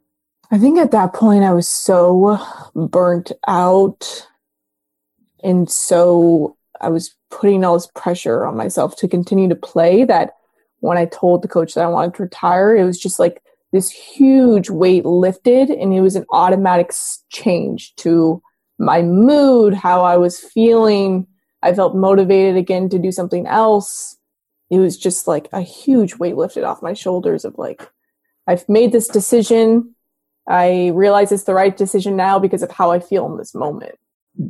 I 0.51 0.59
think 0.59 0.79
at 0.79 0.91
that 0.91 1.15
point 1.15 1.45
I 1.45 1.53
was 1.53 1.67
so 1.67 2.39
burnt 2.75 3.33
out 3.49 4.29
and 5.43 5.71
so 5.71 6.57
I 6.81 6.89
was 6.89 7.15
putting 7.31 7.65
all 7.65 7.75
this 7.75 7.89
pressure 7.95 8.45
on 8.45 8.57
myself 8.57 8.97
to 8.97 9.09
continue 9.09 9.49
to 9.49 9.57
play 9.57 10.05
that 10.05 10.35
when 10.81 10.99
I 10.99 11.07
told 11.07 11.43
the 11.43 11.49
coach 11.49 11.75
that 11.75 11.85
I 11.85 11.89
wanted 11.89 12.15
to 12.15 12.25
retire, 12.25 12.77
it 12.77 12.85
was 12.85 13.01
just 13.01 13.19
like 13.19 13.43
this 13.73 13.91
huge 13.91 14.69
weight 14.69 15.07
lifted 15.07 15.71
and 15.71 15.95
it 15.95 16.01
was 16.01 16.17
an 16.17 16.27
automatic 16.31 16.93
change 17.31 17.95
to 17.97 18.43
my 18.79 19.01
mood, 19.01 19.75
how 19.75 20.03
I 20.03 20.17
was 20.17 20.39
feeling. 20.39 21.27
I 21.63 21.73
felt 21.73 21.97
motivated 21.97 22.57
again 22.57 22.89
to 22.91 22.99
do 22.99 23.13
something 23.13 23.47
else. 23.47 24.17
It 24.73 24.79
was 24.79 24.97
just 24.97 25.29
like 25.29 25.51
a 25.53 25.61
huge 25.61 26.17
weight 26.17 26.35
lifted 26.35 26.65
off 26.65 26.81
my 26.81 26.95
shoulders 26.95 27.45
of 27.45 27.59
like, 27.59 27.91
I've 28.47 28.67
made 28.71 28.91
this 28.91 29.07
decision. 29.07 29.95
I 30.49 30.93
realize 30.95 31.31
it's 31.31 31.45
the 31.45 31.53
right 31.53 31.77
decision 31.77 32.17
now 32.17 32.39
because 32.39 32.63
of 32.63 32.71
how 32.71 32.91
I 32.91 32.99
feel 32.99 33.27
in 33.27 33.37
this 33.37 33.55
moment. 33.55 33.97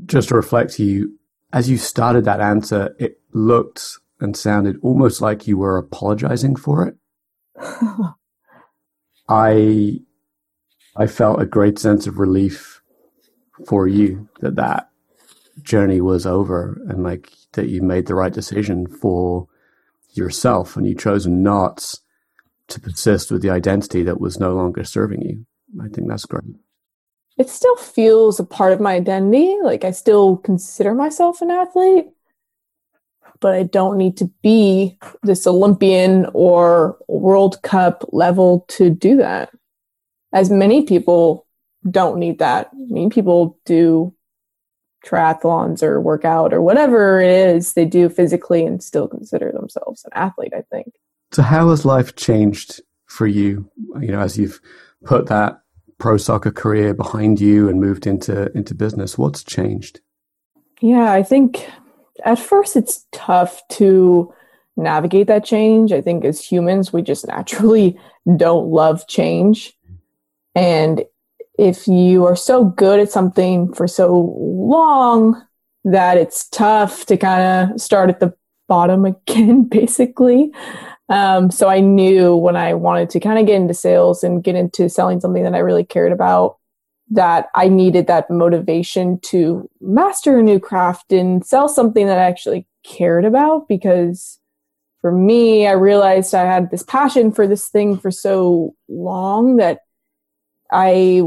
Just 0.07 0.29
to 0.29 0.37
reflect 0.37 0.79
you, 0.79 1.19
as 1.53 1.69
you 1.69 1.77
started 1.77 2.25
that 2.25 2.41
answer, 2.41 2.95
it 3.01 3.21
looked 3.33 3.99
and 4.21 4.37
sounded 4.37 4.77
almost 4.81 5.21
like 5.21 5.49
you 5.49 5.59
were 5.59 5.77
apologizing 5.77 6.55
for 6.55 6.87
it. 6.87 6.97
I 9.29 9.99
I 10.95 11.07
felt 11.09 11.43
a 11.43 11.47
great 11.47 11.81
sense 11.81 12.07
of 12.07 12.21
relief 12.21 12.81
for 13.67 13.89
you 13.89 14.29
that 14.41 14.55
that 14.55 14.89
journey 15.63 16.01
was 16.01 16.27
over 16.27 16.81
and 16.89 17.03
like 17.03 17.33
that 17.55 17.69
you 17.69 17.83
made 17.83 18.07
the 18.07 18.15
right 18.15 18.33
decision 18.33 18.87
for 18.87 19.49
yourself 20.13 20.77
and 20.77 20.87
you 20.87 20.95
chose 20.95 21.27
not 21.27 21.95
to 22.69 22.81
persist 22.81 23.31
with 23.31 23.43
the 23.43 23.51
identity 23.51 24.03
that 24.03 24.21
was 24.21 24.39
no 24.39 24.55
longer 24.55 24.85
serving 24.85 25.23
you. 25.23 25.47
I 25.83 25.89
think 25.89 26.09
that's 26.09 26.27
great. 26.27 26.45
It 27.39 27.49
still 27.49 27.77
feels 27.77 28.39
a 28.39 28.45
part 28.45 28.73
of 28.73 28.81
my 28.81 28.95
identity. 28.95 29.57
Like 29.63 29.85
I 29.85 29.91
still 29.91 30.37
consider 30.39 30.95
myself 30.95 31.41
an 31.41 31.51
athlete, 31.51 32.07
but 33.41 33.55
I 33.55 33.63
don't 33.65 33.97
need 33.97 34.17
to 34.19 34.31
be 34.43 34.99
this 35.23 35.47
Olympian 35.47 36.27
or 36.35 36.99
World 37.09 37.63
Cup 37.63 38.05
level 38.13 38.65
to 38.69 38.91
do 38.91 39.17
that. 39.17 39.51
As 40.33 40.51
many 40.51 40.85
people 40.85 41.47
don't 41.91 42.19
need 42.19 42.39
that. 42.39 42.71
Many 42.75 43.11
people 43.11 43.59
do 43.65 44.15
triathlons 45.05 45.83
or 45.83 46.01
workout 46.01 46.53
or 46.53 46.63
whatever 46.63 47.21
it 47.21 47.31
is 47.31 47.73
they 47.73 47.85
do 47.85 48.09
physically 48.09 48.65
and 48.65 48.83
still 48.83 49.09
consider 49.09 49.51
themselves 49.53 50.05
an 50.05 50.11
athlete, 50.15 50.53
I 50.57 50.63
think. 50.71 50.95
So 51.33 51.43
how 51.43 51.71
has 51.71 51.85
life 51.85 52.17
changed 52.17 52.81
for 53.07 53.27
you, 53.27 53.69
you 54.01 54.09
know, 54.09 54.21
as 54.21 54.39
you've 54.39 54.61
put 55.05 55.27
that 55.27 55.61
pro 55.99 56.17
soccer 56.17 56.51
career 56.51 56.95
behind 56.95 57.41
you 57.41 57.69
and 57.69 57.81
moved 57.81 58.07
into 58.07 58.51
into 58.57 58.75
business? 58.75 59.19
What's 59.19 59.43
changed? 59.43 60.01
Yeah, 60.81 61.13
I 61.13 61.23
think 61.23 61.69
at 62.25 62.39
first 62.39 62.77
it's 62.77 63.07
tough 63.13 63.63
to 63.71 64.33
navigate 64.77 65.27
that 65.29 65.45
change. 65.45 65.93
I 65.93 66.01
think 66.01 66.25
as 66.25 66.45
humans, 66.45 66.93
we 66.93 67.03
just 67.03 67.27
naturally 67.29 67.99
don't 68.37 68.69
love 68.69 69.07
change. 69.07 69.77
And 70.55 71.05
if 71.59 71.87
you 71.87 72.25
are 72.27 72.37
so 72.37 72.65
good 72.65 73.01
at 73.01 73.11
something 73.11 73.73
for 73.73 73.87
so 73.87 74.35
long 74.39 75.43
that 75.85 76.17
it's 76.17 76.49
tough 76.49 77.07
to 77.07 77.17
kind 77.17 77.73
of 77.73 77.81
start 77.81 78.09
at 78.09 78.21
the 78.21 78.35
bottom 78.69 79.05
again, 79.29 79.65
basically. 79.65 80.53
Um, 81.09 81.51
so 81.51 81.69
I 81.69 81.81
knew 81.81 82.35
when 82.37 82.57
I 82.57 82.75
wanted 82.75 83.11
to 83.11 83.21
kind 83.21 83.39
of 83.39 83.47
get 83.47 83.57
into 83.57 83.75
sales 83.75 84.25
and 84.25 84.43
get 84.43 84.55
into 84.55 84.89
selling 84.89 85.21
something 85.21 85.43
that 85.43 85.55
I 85.55 85.59
really 85.59 85.85
cared 85.85 86.13
about 86.13 86.57
that 87.11 87.49
I 87.55 87.69
needed 87.69 88.07
that 88.07 88.31
motivation 88.31 89.21
to 89.21 89.69
master 89.83 90.39
a 90.39 90.43
new 90.43 90.59
craft 90.59 91.13
and 91.13 91.45
sell 91.45 91.69
something 91.69 92.07
that 92.07 92.19
I 92.19 92.23
actually 92.23 92.67
cared 92.85 93.27
about 93.27 93.69
because 93.69 94.39
for 95.03 95.13
me, 95.13 95.67
I 95.67 95.73
realized 95.73 96.35
I 96.35 96.45
had 96.45 96.71
this 96.71 96.85
passion 96.85 97.33
for 97.33 97.47
this 97.47 97.69
thing 97.69 97.99
for 97.99 98.11
so 98.11 98.75
long 98.89 99.57
that 99.57 99.81
I 100.73 101.23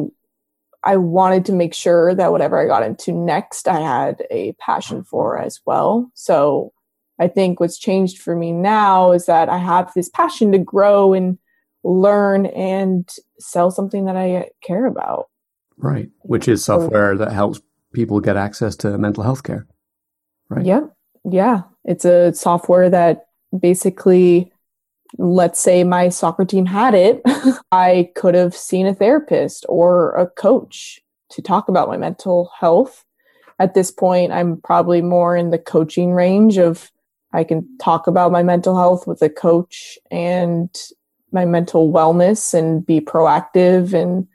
I 0.83 0.97
wanted 0.97 1.45
to 1.45 1.53
make 1.53 1.73
sure 1.73 2.13
that 2.13 2.31
whatever 2.31 2.59
I 2.61 2.67
got 2.67 2.83
into 2.83 3.11
next, 3.11 3.67
I 3.67 3.79
had 3.79 4.25
a 4.29 4.53
passion 4.53 4.97
mm-hmm. 4.97 5.05
for 5.05 5.37
as 5.39 5.59
well. 5.65 6.11
So 6.13 6.73
I 7.19 7.27
think 7.27 7.59
what's 7.59 7.79
changed 7.79 8.21
for 8.21 8.35
me 8.35 8.51
now 8.51 9.11
is 9.11 9.25
that 9.25 9.49
I 9.49 9.57
have 9.57 9.91
this 9.93 10.09
passion 10.09 10.51
to 10.51 10.59
grow 10.59 11.13
and 11.13 11.39
learn 11.83 12.45
and 12.47 13.09
sell 13.39 13.71
something 13.71 14.05
that 14.05 14.15
I 14.15 14.49
care 14.61 14.85
about. 14.85 15.29
Right. 15.77 16.09
Which 16.19 16.47
is 16.47 16.63
software 16.63 17.17
that 17.17 17.31
helps 17.31 17.61
people 17.93 18.19
get 18.19 18.37
access 18.37 18.75
to 18.77 18.97
mental 18.97 19.23
health 19.23 19.43
care. 19.43 19.67
Right. 20.49 20.65
Yeah. 20.65 20.81
Yeah. 21.23 21.63
It's 21.83 22.05
a 22.05 22.33
software 22.33 22.89
that 22.89 23.27
basically, 23.57 24.51
let's 25.17 25.59
say 25.59 25.83
my 25.83 26.09
soccer 26.09 26.45
team 26.45 26.65
had 26.65 26.93
it, 26.93 27.21
I 27.71 28.09
could 28.15 28.35
have 28.35 28.55
seen 28.55 28.85
a 28.87 28.93
therapist 28.93 29.65
or 29.69 30.15
a 30.15 30.27
coach 30.27 30.99
to 31.31 31.41
talk 31.41 31.67
about 31.69 31.87
my 31.87 31.97
mental 31.97 32.51
health. 32.59 33.05
At 33.59 33.73
this 33.73 33.91
point, 33.91 34.31
I'm 34.31 34.61
probably 34.61 35.01
more 35.01 35.35
in 35.35 35.49
the 35.49 35.57
coaching 35.57 36.11
range 36.11 36.57
of 36.57 36.91
I 37.33 37.43
can 37.43 37.67
talk 37.79 38.07
about 38.07 38.31
my 38.31 38.43
mental 38.43 38.77
health 38.77 39.07
with 39.07 39.21
a 39.21 39.29
coach 39.29 39.97
and 40.09 40.69
my 41.31 41.45
mental 41.45 41.91
wellness 41.91 42.53
and 42.53 42.85
be 42.85 43.01
proactive 43.01 43.93
and 43.93 44.27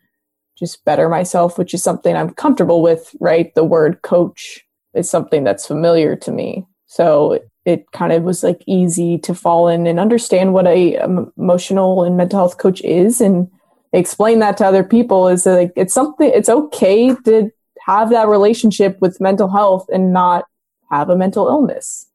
just 0.58 0.84
better 0.84 1.08
myself, 1.08 1.56
which 1.56 1.72
is 1.72 1.82
something 1.82 2.14
I'm 2.14 2.34
comfortable 2.34 2.82
with, 2.82 3.14
right? 3.18 3.54
The 3.54 3.64
word 3.64 4.02
coach 4.02 4.66
is 4.94 5.08
something 5.08 5.44
that's 5.44 5.66
familiar 5.66 6.14
to 6.16 6.30
me. 6.30 6.66
So 6.86 7.40
it 7.64 7.90
kind 7.92 8.12
of 8.12 8.22
was 8.22 8.42
like 8.42 8.62
easy 8.66 9.18
to 9.18 9.34
fall 9.34 9.68
in 9.68 9.86
and 9.86 10.00
understand 10.00 10.54
what 10.54 10.66
a 10.66 10.94
emotional 11.36 12.04
and 12.04 12.16
mental 12.16 12.38
health 12.38 12.58
coach 12.58 12.80
is 12.82 13.20
and 13.20 13.50
explain 13.92 14.38
that 14.38 14.56
to 14.56 14.66
other 14.66 14.84
people 14.84 15.28
is 15.28 15.44
that 15.44 15.56
like 15.56 15.72
it's 15.76 15.94
something 15.94 16.30
it's 16.32 16.48
okay 16.48 17.14
to 17.24 17.50
have 17.84 18.10
that 18.10 18.28
relationship 18.28 18.98
with 19.00 19.20
mental 19.20 19.48
health 19.48 19.86
and 19.92 20.12
not 20.12 20.44
have 20.90 21.10
a 21.10 21.16
mental 21.16 21.48
illness 21.48 22.10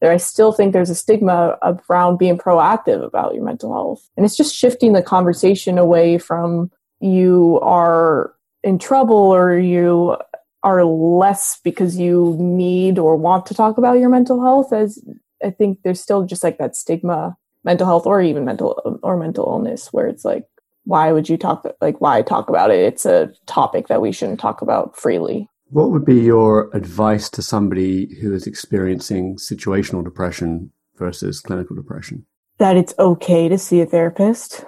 there, 0.00 0.12
I 0.12 0.16
still 0.16 0.52
think 0.52 0.72
there's 0.72 0.90
a 0.90 0.94
stigma 0.94 1.58
around 1.62 2.18
being 2.18 2.38
proactive 2.38 3.04
about 3.04 3.34
your 3.34 3.44
mental 3.44 3.72
health. 3.72 4.08
And 4.16 4.24
it's 4.24 4.36
just 4.36 4.54
shifting 4.54 4.94
the 4.94 5.02
conversation 5.02 5.76
away 5.76 6.16
from 6.16 6.70
you 7.00 7.58
are 7.62 8.34
in 8.62 8.78
trouble 8.78 9.16
or 9.16 9.58
you 9.58 10.16
are 10.62 10.84
less 10.84 11.58
because 11.62 11.98
you 11.98 12.36
need 12.38 12.98
or 12.98 13.16
want 13.16 13.46
to 13.46 13.54
talk 13.54 13.78
about 13.78 13.98
your 13.98 14.08
mental 14.08 14.42
health 14.42 14.72
as 14.72 15.02
I 15.42 15.50
think 15.50 15.78
there's 15.82 16.00
still 16.00 16.24
just 16.26 16.44
like 16.44 16.58
that 16.58 16.76
stigma 16.76 17.36
mental 17.64 17.86
health 17.86 18.06
or 18.06 18.20
even 18.20 18.44
mental 18.44 19.00
or 19.02 19.16
mental 19.16 19.46
illness 19.46 19.92
where 19.92 20.06
it's 20.06 20.24
like 20.24 20.44
why 20.84 21.12
would 21.12 21.28
you 21.28 21.36
talk 21.36 21.66
like 21.80 22.00
why 22.00 22.22
talk 22.22 22.48
about 22.48 22.70
it 22.70 22.80
it's 22.80 23.06
a 23.06 23.32
topic 23.46 23.88
that 23.88 24.00
we 24.00 24.12
shouldn't 24.12 24.40
talk 24.40 24.62
about 24.62 24.96
freely 24.96 25.48
what 25.70 25.92
would 25.92 26.04
be 26.04 26.20
your 26.20 26.68
advice 26.74 27.30
to 27.30 27.42
somebody 27.42 28.16
who 28.20 28.34
is 28.34 28.46
experiencing 28.46 29.36
situational 29.36 30.02
depression 30.02 30.72
versus 30.96 31.40
clinical 31.40 31.76
depression? 31.76 32.26
That 32.58 32.76
it's 32.76 32.94
okay 32.98 33.48
to 33.48 33.56
see 33.56 33.80
a 33.80 33.86
therapist, 33.86 34.64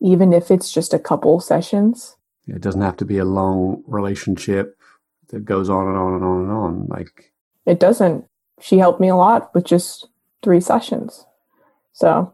even 0.00 0.32
if 0.32 0.52
it's 0.52 0.72
just 0.72 0.94
a 0.94 1.00
couple 1.00 1.40
sessions. 1.40 2.16
It 2.46 2.60
doesn't 2.60 2.80
have 2.80 2.96
to 2.98 3.04
be 3.04 3.18
a 3.18 3.24
long 3.24 3.82
relationship 3.88 4.75
that 5.28 5.44
goes 5.44 5.68
on 5.68 5.88
and 5.88 5.96
on 5.96 6.14
and 6.14 6.24
on 6.24 6.42
and 6.42 6.50
on. 6.50 6.86
Like 6.88 7.32
it 7.64 7.80
doesn't. 7.80 8.24
She 8.60 8.78
helped 8.78 9.00
me 9.00 9.08
a 9.08 9.16
lot 9.16 9.54
with 9.54 9.64
just 9.64 10.08
three 10.42 10.60
sessions. 10.60 11.26
So 11.92 12.32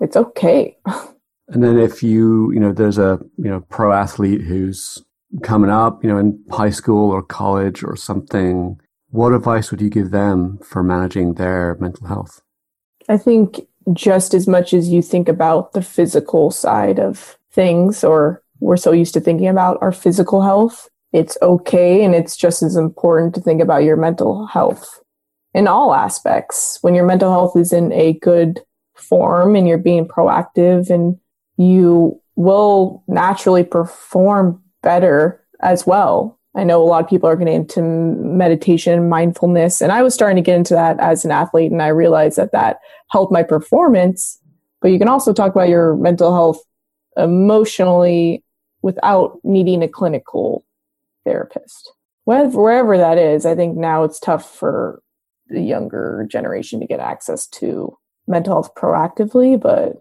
it's 0.00 0.16
okay. 0.16 0.76
and 1.48 1.62
then 1.62 1.78
if 1.78 2.02
you, 2.02 2.50
you 2.52 2.60
know, 2.60 2.72
there's 2.72 2.98
a, 2.98 3.20
you 3.38 3.48
know, 3.48 3.60
pro 3.68 3.92
athlete 3.92 4.42
who's 4.42 5.02
coming 5.42 5.70
up, 5.70 6.02
you 6.02 6.10
know, 6.10 6.18
in 6.18 6.42
high 6.50 6.70
school 6.70 7.10
or 7.10 7.22
college 7.22 7.82
or 7.82 7.96
something, 7.96 8.78
what 9.10 9.32
advice 9.32 9.70
would 9.70 9.80
you 9.80 9.90
give 9.90 10.10
them 10.10 10.58
for 10.58 10.82
managing 10.82 11.34
their 11.34 11.76
mental 11.80 12.06
health? 12.06 12.42
I 13.08 13.16
think 13.16 13.60
just 13.92 14.34
as 14.34 14.46
much 14.46 14.72
as 14.72 14.88
you 14.88 15.02
think 15.02 15.28
about 15.28 15.72
the 15.72 15.82
physical 15.82 16.50
side 16.50 16.98
of 16.98 17.38
things, 17.50 18.04
or 18.04 18.42
we're 18.60 18.76
so 18.76 18.92
used 18.92 19.14
to 19.14 19.20
thinking 19.20 19.48
about 19.48 19.78
our 19.80 19.92
physical 19.92 20.42
health, 20.42 20.88
it's 21.12 21.36
okay 21.42 22.04
and 22.04 22.14
it's 22.14 22.36
just 22.36 22.62
as 22.62 22.76
important 22.76 23.34
to 23.34 23.40
think 23.40 23.60
about 23.60 23.84
your 23.84 23.96
mental 23.96 24.46
health 24.46 25.00
in 25.54 25.68
all 25.68 25.94
aspects. 25.94 26.78
When 26.80 26.94
your 26.94 27.06
mental 27.06 27.30
health 27.30 27.56
is 27.56 27.72
in 27.72 27.92
a 27.92 28.14
good 28.14 28.60
form 28.94 29.56
and 29.56 29.68
you're 29.68 29.78
being 29.78 30.06
proactive 30.06 30.90
and 30.90 31.18
you 31.56 32.20
will 32.36 33.04
naturally 33.08 33.64
perform 33.64 34.62
better 34.82 35.44
as 35.60 35.86
well. 35.86 36.38
I 36.54 36.64
know 36.64 36.82
a 36.82 36.84
lot 36.84 37.02
of 37.02 37.08
people 37.08 37.28
are 37.28 37.36
getting 37.36 37.54
into 37.54 37.82
meditation, 37.82 39.08
mindfulness, 39.08 39.80
and 39.80 39.90
I 39.90 40.02
was 40.02 40.12
starting 40.12 40.36
to 40.36 40.42
get 40.42 40.56
into 40.56 40.74
that 40.74 41.00
as 41.00 41.24
an 41.24 41.30
athlete, 41.30 41.72
and 41.72 41.80
I 41.80 41.88
realized 41.88 42.36
that 42.36 42.52
that 42.52 42.78
helped 43.10 43.32
my 43.32 43.42
performance. 43.42 44.38
But 44.82 44.90
you 44.90 44.98
can 44.98 45.08
also 45.08 45.32
talk 45.32 45.52
about 45.52 45.70
your 45.70 45.96
mental 45.96 46.34
health 46.34 46.62
emotionally 47.16 48.44
without 48.82 49.38
needing 49.44 49.82
a 49.82 49.88
clinical 49.88 50.64
therapist. 51.24 51.92
Wherever 52.24 52.96
that 52.96 53.18
is, 53.18 53.44
I 53.44 53.54
think 53.54 53.76
now 53.76 54.04
it's 54.04 54.20
tough 54.20 54.48
for 54.54 55.02
the 55.48 55.60
younger 55.60 56.26
generation 56.30 56.80
to 56.80 56.86
get 56.86 57.00
access 57.00 57.46
to 57.48 57.96
mental 58.26 58.54
health 58.54 58.74
proactively, 58.74 59.60
but 59.60 59.94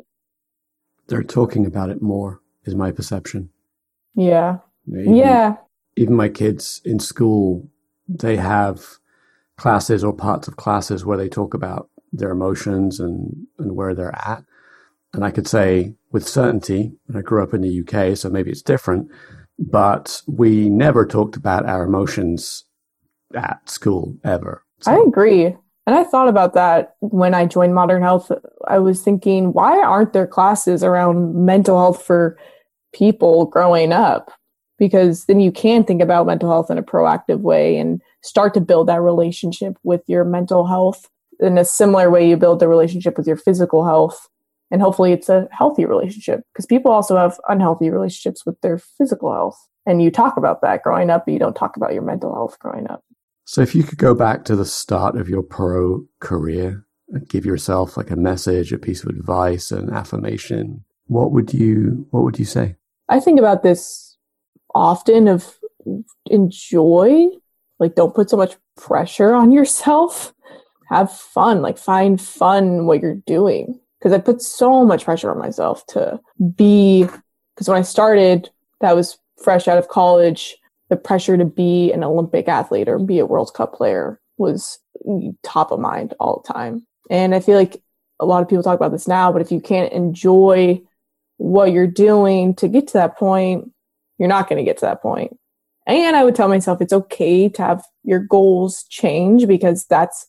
they're 1.08 1.24
talking 1.24 1.66
about 1.66 1.90
it 1.90 2.02
more, 2.02 2.42
is 2.64 2.76
my 2.76 2.92
perception. 2.92 3.50
Yeah. 4.16 4.60
Even, 4.88 5.16
yeah. 5.16 5.56
Even 5.96 6.16
my 6.16 6.30
kids 6.30 6.82
in 6.86 7.00
school, 7.00 7.68
they 8.08 8.38
have 8.38 8.86
classes 9.58 10.04
or 10.04 10.14
parts 10.14 10.48
of 10.48 10.58
classes 10.58 11.06
where 11.06 11.18
they 11.18 11.30
talk 11.30 11.54
about 11.54 11.90
their 12.14 12.32
emotions 12.32 13.00
and, 13.00 13.48
and 13.58 13.76
where 13.76 13.94
they're 13.94 14.16
at. 14.16 14.44
And 15.14 15.26
I 15.26 15.32
could 15.32 15.48
say 15.48 15.96
with 16.12 16.28
certainty, 16.28 16.94
and 17.08 17.18
I 17.18 17.22
grew 17.22 17.44
up 17.44 17.54
in 17.54 17.62
the 17.62 17.82
UK, 17.82 18.16
so 18.18 18.30
maybe 18.30 18.52
it's 18.52 18.62
different, 18.62 19.10
but 19.62 20.21
we 20.28 20.69
never 20.69 21.06
talked 21.06 21.36
about 21.36 21.65
our 21.65 21.84
emotions 21.84 22.65
at 23.36 23.69
school 23.69 24.17
ever. 24.24 24.63
So. 24.82 24.91
I 24.91 25.04
agree. 25.08 25.45
And 25.88 25.95
I 25.95 26.04
thought 26.04 26.28
about 26.28 26.54
that 26.54 26.95
when 27.00 27.34
I 27.34 27.45
joined 27.45 27.74
Modern 27.74 28.02
Health. 28.02 28.32
I 28.67 28.80
was 28.80 29.04
thinking, 29.04 29.54
why 29.54 29.80
aren't 29.80 30.13
there 30.13 30.28
classes 30.28 30.84
around 30.84 31.45
mental 31.45 31.78
health 31.78 32.04
for 32.04 32.38
people 32.93 33.45
growing 33.45 33.93
up? 33.93 34.32
because 34.82 35.26
then 35.26 35.39
you 35.39 35.52
can 35.52 35.84
think 35.84 36.02
about 36.02 36.26
mental 36.26 36.50
health 36.50 36.71
in 36.71 36.78
a 36.80 36.82
proactive 36.82 37.41
way 37.41 37.78
and 37.78 38.02
start 38.24 38.52
to 38.52 38.60
build 38.60 38.88
that 38.88 39.00
relationship 39.00 39.78
with 39.84 40.02
your 40.08 40.26
mental 40.26 40.65
health 40.65 41.08
in 41.39 41.60
a 41.60 41.63
similar 41.63 42.10
way 42.10 42.28
you 42.28 42.36
build 42.36 42.60
the 42.60 42.67
relationship 42.67 43.15
with 43.15 43.28
your 43.28 43.36
physical 43.36 43.86
health 43.86 44.28
and 44.72 44.82
hopefully 44.82 45.12
it's 45.12 45.30
a 45.30 45.48
healthy 45.52 45.86
relationship 45.86 46.42
because 46.54 46.66
people 46.66 46.92
also 46.92 47.18
have 47.18 47.40
unhealthy 47.50 47.90
relationships 47.90 48.46
with 48.46 48.60
their 48.62 48.78
physical 48.78 49.32
health. 49.32 49.68
And 49.86 50.02
you 50.02 50.12
talk 50.12 50.38
about 50.38 50.62
that 50.62 50.84
growing 50.84 51.10
up 51.10 51.26
but 51.26 51.34
you 51.34 51.40
don't 51.40 51.56
talk 51.56 51.76
about 51.76 51.94
your 51.94 52.04
mental 52.04 52.34
health 52.34 52.58
growing 52.60 52.90
up. 52.90 53.04
So 53.46 53.62
if 53.62 53.76
you 53.76 53.84
could 53.84 53.98
go 53.98 54.16
back 54.16 54.46
to 54.46 54.56
the 54.56 54.66
start 54.66 55.18
of 55.18 55.28
your 55.28 55.44
pro 55.44 56.06
career 56.20 56.86
and 57.10 57.28
give 57.28 57.46
yourself 57.46 57.98
like 57.98 58.10
a 58.10 58.16
message 58.16 58.72
a 58.72 58.80
piece 58.80 59.04
of 59.04 59.10
advice 59.10 59.72
an 59.72 59.92
affirmation 59.92 60.86
what 61.08 61.32
would 61.34 61.54
you 61.54 62.08
what 62.12 62.24
would 62.24 62.40
you 62.40 62.46
say? 62.46 62.76
I 63.10 63.20
think 63.20 63.38
about 63.38 63.64
this 63.64 64.18
often 64.74 65.28
of 65.28 65.58
enjoy 66.28 67.28
like 67.80 67.96
don't 67.96 68.16
put 68.16 68.30
so 68.30 68.38
much 68.38 68.56
pressure 68.78 69.34
on 69.34 69.52
yourself. 69.52 70.34
Have 70.90 71.12
fun 71.12 71.62
like 71.62 71.78
find 71.78 72.22
fun 72.22 72.86
what 72.86 73.02
you're 73.02 73.16
doing 73.16 73.82
because 74.02 74.14
i 74.14 74.18
put 74.18 74.42
so 74.42 74.86
much 74.86 75.06
pressure 75.06 75.30
on 75.30 75.38
myself 75.38 75.86
to 75.88 76.20
be 76.56 77.04
because 77.56 77.68
when 77.68 77.78
i 77.78 77.82
started 77.82 78.50
that 78.80 78.96
was 78.96 79.18
fresh 79.44 79.68
out 79.68 79.78
of 79.78 79.88
college 79.88 80.58
the 80.90 80.98
pressure 80.98 81.38
to 81.38 81.46
be 81.46 81.92
an 81.92 82.04
olympic 82.04 82.48
athlete 82.48 82.90
or 82.90 83.00
be 83.00 83.20
a 83.20 83.26
world 83.26 83.54
cup 83.54 83.74
player 83.74 84.20
was 84.38 84.80
top 85.44 85.72
of 85.72 85.80
mind 85.80 86.14
all 86.20 86.44
the 86.46 86.54
time 86.54 86.86
and 87.10 87.36
i 87.36 87.40
feel 87.40 87.58
like 87.58 87.82
a 88.20 88.26
lot 88.26 88.44
of 88.44 88.50
people 88.50 88.64
talk 88.64 88.76
about 88.76 88.92
this 88.92 89.08
now 89.08 89.32
but 89.32 89.42
if 89.42 89.52
you 89.52 89.60
can't 89.60 89.94
enjoy 89.94 90.82
what 91.38 91.72
you're 91.72 91.88
doing 91.88 92.54
to 92.54 92.68
get 92.68 92.88
to 92.88 92.94
that 92.94 93.18
point 93.18 93.72
you're 94.22 94.30
not 94.30 94.48
going 94.48 94.58
to 94.58 94.64
get 94.64 94.78
to 94.78 94.86
that 94.86 95.02
point. 95.02 95.36
And 95.88 96.16
I 96.16 96.24
would 96.24 96.36
tell 96.36 96.48
myself 96.48 96.80
it's 96.80 96.94
okay 96.94 97.50
to 97.50 97.62
have 97.64 97.84
your 98.04 98.20
goals 98.20 98.84
change 98.84 99.48
because 99.48 99.88
that's 99.88 100.28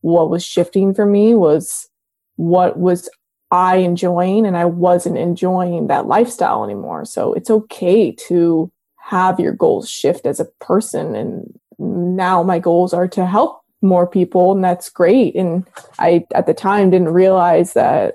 what 0.00 0.30
was 0.30 0.44
shifting 0.44 0.94
for 0.94 1.04
me 1.04 1.34
was 1.34 1.88
what 2.36 2.78
was 2.78 3.08
I 3.50 3.76
enjoying 3.76 4.46
and 4.46 4.56
I 4.56 4.64
wasn't 4.64 5.18
enjoying 5.18 5.88
that 5.88 6.06
lifestyle 6.06 6.64
anymore. 6.64 7.04
So 7.04 7.34
it's 7.34 7.50
okay 7.50 8.12
to 8.28 8.72
have 8.98 9.38
your 9.38 9.52
goals 9.52 9.90
shift 9.90 10.24
as 10.24 10.40
a 10.40 10.46
person. 10.60 11.14
And 11.14 11.52
now 11.78 12.42
my 12.42 12.58
goals 12.58 12.94
are 12.94 13.08
to 13.08 13.26
help 13.26 13.60
more 13.82 14.06
people 14.06 14.52
and 14.52 14.64
that's 14.64 14.88
great. 14.88 15.34
And 15.34 15.66
I, 15.98 16.24
at 16.34 16.46
the 16.46 16.54
time, 16.54 16.90
didn't 16.90 17.10
realize 17.10 17.74
that, 17.74 18.14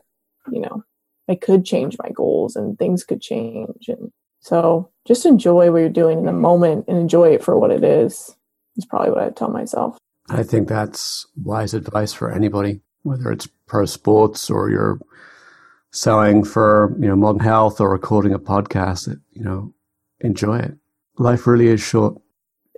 you 0.52 0.62
know, 0.62 0.84
I 1.30 1.36
could 1.36 1.66
change 1.66 1.98
my 2.02 2.10
goals 2.10 2.56
and 2.56 2.80
things 2.80 3.04
could 3.04 3.22
change. 3.22 3.90
And 3.90 4.12
so 4.40 4.90
just 5.06 5.26
enjoy 5.26 5.70
what 5.72 5.80
you're 5.80 5.90
doing 5.90 6.20
in 6.20 6.26
the 6.26 6.32
moment 6.32 6.86
and 6.88 6.98
enjoy 6.98 7.34
it 7.34 7.44
for 7.44 7.60
what 7.60 7.70
it 7.70 7.84
is, 7.84 8.36
is 8.78 8.86
probably 8.86 9.12
what 9.12 9.24
I 9.24 9.30
tell 9.30 9.50
myself. 9.50 9.98
I 10.30 10.44
think 10.44 10.68
that's 10.68 11.28
wise 11.44 11.74
advice 11.74 12.14
for 12.14 12.32
anybody, 12.32 12.82
whether 13.04 13.32
it's 13.32 13.48
pro 13.68 13.86
sports 13.86 14.50
or 14.50 14.70
you're 14.70 15.00
selling 15.92 16.44
for, 16.44 16.96
you 17.00 17.08
know, 17.08 17.16
modern 17.16 17.40
health 17.40 17.80
or 17.80 17.90
recording 17.90 18.34
a 18.34 18.40
podcast, 18.40 19.08
you 19.32 19.44
know, 19.44 19.74
enjoy 20.20 20.58
it. 20.60 20.74
Life 21.18 21.48
really 21.48 21.68
is 21.68 21.82
short. 21.82 22.20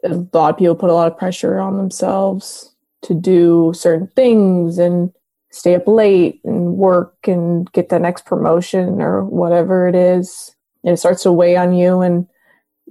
A 0.04 0.10
lot 0.34 0.52
of 0.52 0.58
people 0.58 0.75
put 0.75 0.89
a 0.89 0.93
lot 0.93 1.12
of 1.12 1.17
pressure 1.17 1.60
on 1.60 1.78
themselves 1.78 2.73
to 3.02 3.13
do 3.13 3.73
certain 3.75 4.08
things 4.15 4.78
and 4.78 5.12
stay 5.52 5.75
up 5.75 5.88
late 5.88 6.41
and 6.43 6.78
work 6.78 7.15
and 7.28 7.71
get 7.71 7.89
the 7.89 7.99
next 7.99 8.25
promotion 8.25 9.02
or 9.02 9.25
whatever 9.25 9.88
it 9.88 9.95
is. 9.95 10.56
And 10.84 10.93
it 10.93 10.97
starts 10.97 11.23
to 11.23 11.32
weigh 11.32 11.58
on 11.58 11.73
you. 11.73 12.02
And 12.02 12.28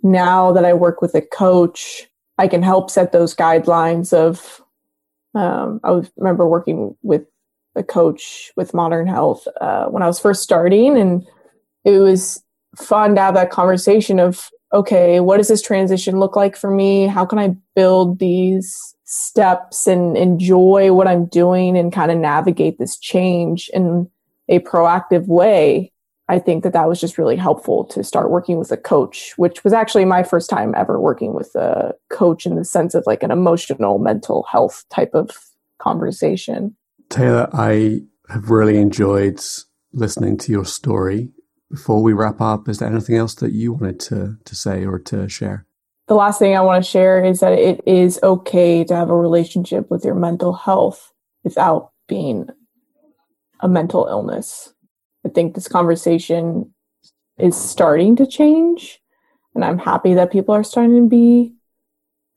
now 0.03 0.53
that 0.53 0.65
I 0.65 0.75
work 0.75 1.01
with 1.01 1.15
a 1.15 1.23
coach, 1.23 2.09
I 2.37 2.49
can 2.49 2.63
help 2.63 2.91
set 2.91 3.13
those 3.13 3.35
guidelines 3.35 4.13
of. 4.13 4.63
Um, 5.35 5.81
I 5.85 6.03
remember 6.17 6.49
working 6.49 6.97
with 7.03 7.27
a 7.79 7.83
coach 7.83 8.53
with 8.57 8.75
Modern 8.75 9.07
Health 9.07 9.47
uh, 9.61 9.87
when 9.87 10.03
I 10.03 10.07
was 10.07 10.21
first 10.21 10.43
starting, 10.43 10.99
and 10.99 11.27
it 11.85 11.99
was 11.99 12.43
fun 12.77 13.15
to 13.15 13.21
have 13.21 13.35
that 13.35 13.51
conversation 13.51 14.19
of 14.21 14.51
okay, 14.73 15.21
what 15.21 15.39
does 15.39 15.49
this 15.49 15.63
transition 15.63 16.21
look 16.21 16.37
like 16.37 16.57
for 16.57 16.71
me? 16.71 17.07
How 17.07 17.25
can 17.25 17.39
I 17.39 17.57
build 17.75 18.19
these 18.19 18.95
steps 19.05 19.87
and 19.87 20.15
enjoy 20.17 20.93
what 20.93 21.09
I'm 21.09 21.25
doing 21.25 21.79
and 21.79 21.93
kind 21.93 22.11
of 22.11 22.19
navigate 22.19 22.79
this 22.79 22.99
change 22.99 23.71
in 23.73 24.11
a 24.49 24.59
proactive 24.61 25.27
way? 25.27 25.93
I 26.31 26.39
think 26.39 26.63
that 26.63 26.75
that 26.75 26.89
was 26.89 27.01
just 27.01 27.17
really 27.17 27.37
helpful 27.37 27.85
to 27.87 28.05
start 28.05 28.31
working 28.31 28.59
with 28.59 28.71
a 28.71 28.77
coach, 28.77 29.33
which 29.39 29.65
was 29.65 29.73
actually 29.73 30.05
my 30.05 30.23
first 30.23 30.51
time 30.51 30.75
ever 30.77 31.01
working 31.01 31.33
with 31.33 31.55
a 31.55 31.95
coach 32.11 32.45
in 32.45 32.55
the 32.55 32.65
sense 32.67 32.95
of 32.95 33.05
like 33.07 33.23
an 33.23 33.31
emotional 33.31 33.99
mental 33.99 34.43
health 34.43 34.85
type 34.91 35.15
of 35.15 35.31
conversation. 35.79 36.77
Taylor, 37.09 37.49
I 37.53 38.01
have 38.29 38.51
really 38.51 38.79
enjoyed 38.79 39.41
listening 39.93 40.37
to 40.39 40.53
your 40.53 40.65
story 40.65 41.31
before 41.71 42.03
we 42.03 42.13
wrap 42.13 42.41
up, 42.41 42.69
is 42.69 42.79
there 42.79 42.89
anything 42.89 43.17
else 43.17 43.35
that 43.37 43.53
you 43.53 43.73
wanted 43.73 44.01
to, 44.01 44.37
to 44.45 44.55
say 44.55 44.85
or 44.87 44.99
to 45.01 45.29
share? 45.29 45.67
The 46.07 46.15
last 46.15 46.39
thing 46.39 46.57
I 46.57 46.63
want 46.63 46.83
to 46.83 46.91
share 46.91 47.23
is 47.23 47.41
that 47.41 47.53
it 47.53 47.83
is 47.87 48.19
okay 48.23 48.85
to 48.85 48.97
have 48.97 49.11
a 49.11 49.17
relationship 49.17 49.91
with 49.91 50.05
your 50.05 50.15
mental 50.15 50.55
health 50.55 51.13
without 51.45 51.93
being 52.09 52.49
a 53.61 53.69
mental 53.69 54.07
illness. 54.07 54.73
I 55.27 55.29
think 55.29 55.55
this 55.55 55.69
conversation 55.69 56.73
is 57.37 57.57
starting 57.57 58.17
to 58.17 58.27
change, 58.27 59.01
and 59.55 59.65
I'm 59.65 59.79
happy 59.79 60.15
that 60.15 60.33
people 60.33 60.55
are 60.55 60.65
starting 60.65 60.97
to 60.97 61.09
be 61.09 61.55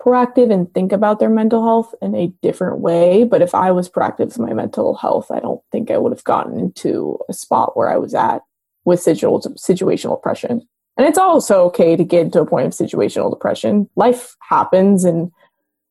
proactive 0.02 0.52
and 0.52 0.74
think 0.74 0.92
about 0.92 1.20
their 1.20 1.30
mental 1.30 1.64
health 1.64 1.94
in 2.02 2.16
a 2.16 2.34
different 2.42 2.80
way. 2.80 3.24
But 3.24 3.42
if 3.42 3.54
I 3.54 3.72
was 3.72 3.90
proactive 3.90 4.26
with 4.26 4.40
my 4.40 4.54
mental 4.54 4.96
health, 4.96 5.30
I 5.30 5.40
don't 5.40 5.62
think 5.72 5.92
I 5.92 5.98
would 5.98 6.12
have 6.12 6.24
gotten 6.24 6.60
into 6.60 7.20
a 7.30 7.34
spot 7.34 7.78
where 7.78 7.90
I 7.90 7.98
was 7.98 8.16
at 8.16 8.42
with 8.84 9.00
situational, 9.00 10.18
depression. 10.18 10.68
And 10.98 11.08
it's 11.08 11.20
also 11.20 11.64
okay 11.66 11.96
to 11.96 12.04
get 12.04 12.34
to 12.34 12.42
a 12.42 12.46
point 12.46 12.66
of 12.66 12.74
situational 12.74 13.30
depression. 13.30 13.90
Life 13.96 14.36
happens 14.42 15.06
and 15.06 15.32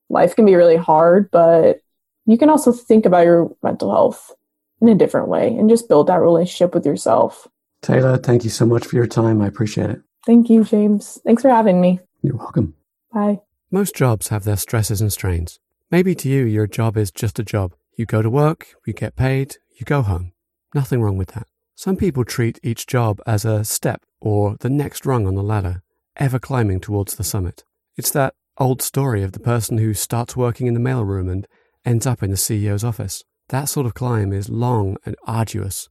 life 0.09 0.35
can 0.35 0.45
be 0.45 0.57
really 0.57 0.77
hard, 0.77 1.31
but 1.31 1.79
you 2.27 2.37
can 2.37 2.51
also 2.51 2.73
think 2.73 3.07
about 3.07 3.25
your 3.25 3.51
mental 3.63 3.91
health 3.91 4.33
in 4.81 4.89
a 4.89 4.95
different 4.95 5.29
way 5.29 5.49
and 5.57 5.71
just 5.71 5.89
build 5.89 6.09
that 6.09 6.21
relationship 6.21 6.75
with 6.75 6.85
yourself. 6.85 7.47
Taylor, 7.83 8.19
thank 8.19 8.45
you 8.45 8.51
so 8.51 8.67
much 8.67 8.85
for 8.85 8.97
your 8.97 9.07
time. 9.07 9.41
I 9.41 9.47
appreciate 9.47 9.91
it. 9.91 10.03
Thank 10.27 10.51
you, 10.51 10.65
James. 10.65 11.19
Thanks 11.25 11.43
for 11.43 11.49
having 11.49 11.81
me. 11.81 12.01
You're 12.23 12.37
welcome. 12.37 12.75
Bye. 13.13 13.41
Most 13.73 13.95
jobs 13.95 14.29
have 14.29 14.43
their 14.43 14.57
stresses 14.57 15.01
and 15.01 15.13
strains. 15.13 15.61
Maybe 15.93 16.15
to 16.17 16.29
you, 16.29 16.45
your 16.45 16.67
job 16.67 16.97
is 16.97 17.13
just 17.13 17.39
a 17.39 17.45
job. 17.45 17.75
You 17.97 18.05
go 18.05 18.21
to 18.21 18.29
work, 18.29 18.75
you 18.85 18.93
get 18.93 19.15
paid, 19.15 19.57
you 19.79 19.85
go 19.85 20.03
home. 20.03 20.33
Nothing 20.75 21.01
wrong 21.01 21.17
with 21.17 21.35
that. 21.35 21.47
Some 21.77 21.97
people 21.97 22.25
treat 22.25 22.59
each 22.65 22.87
job 22.87 23.21
as 23.27 23.45
a 23.45 23.65
step 23.65 24.03
or 24.21 24.57
the 24.59 24.69
next 24.69 25.07
rung 25.07 25.25
on 25.27 25.37
the 25.37 25.43
ladder, 25.43 25.83
ever 26.17 26.41
climbing 26.41 26.81
towards 26.81 27.15
the 27.15 27.23
summit. 27.23 27.63
It's 27.97 28.11
that 28.11 28.35
old 28.59 28.83
story 28.83 29.23
of 29.23 29.33
the 29.33 29.41
person 29.41 29.79
who 29.79 29.95
starts 29.95 30.37
working 30.37 30.67
in 30.67 30.75
the 30.75 30.81
mailroom 30.81 31.31
and 31.31 31.47
ends 31.85 32.07
up 32.07 32.25
in 32.25 32.31
the 32.31 32.37
CEO's 32.37 32.85
office. 32.85 33.23
That 33.51 33.69
sort 33.69 33.87
of 33.87 33.95
climb 33.95 34.33
is 34.33 34.51
long 34.51 34.97
and 35.07 35.15
arduous, 35.27 35.89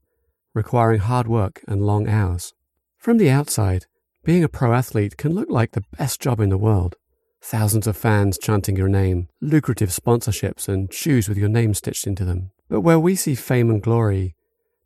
requiring 0.54 1.00
hard 1.00 1.28
work 1.28 1.62
and 1.66 1.82
long 1.82 2.08
hours. 2.08 2.52
From 2.98 3.16
the 3.16 3.30
outside, 3.30 3.86
being 4.22 4.44
a 4.44 4.48
pro 4.48 4.74
athlete 4.74 5.16
can 5.16 5.32
look 5.32 5.48
like 5.48 5.72
the 5.72 5.84
best 5.96 6.20
job 6.20 6.40
in 6.40 6.50
the 6.50 6.58
world. 6.58 6.96
Thousands 7.42 7.86
of 7.86 7.96
fans 7.96 8.38
chanting 8.38 8.76
your 8.76 8.88
name, 8.88 9.28
lucrative 9.40 9.88
sponsorships, 9.88 10.68
and 10.68 10.92
shoes 10.92 11.28
with 11.28 11.38
your 11.38 11.48
name 11.48 11.74
stitched 11.74 12.06
into 12.06 12.24
them. 12.24 12.50
But 12.68 12.82
where 12.82 13.00
we 13.00 13.16
see 13.16 13.34
fame 13.34 13.70
and 13.70 13.82
glory, 13.82 14.34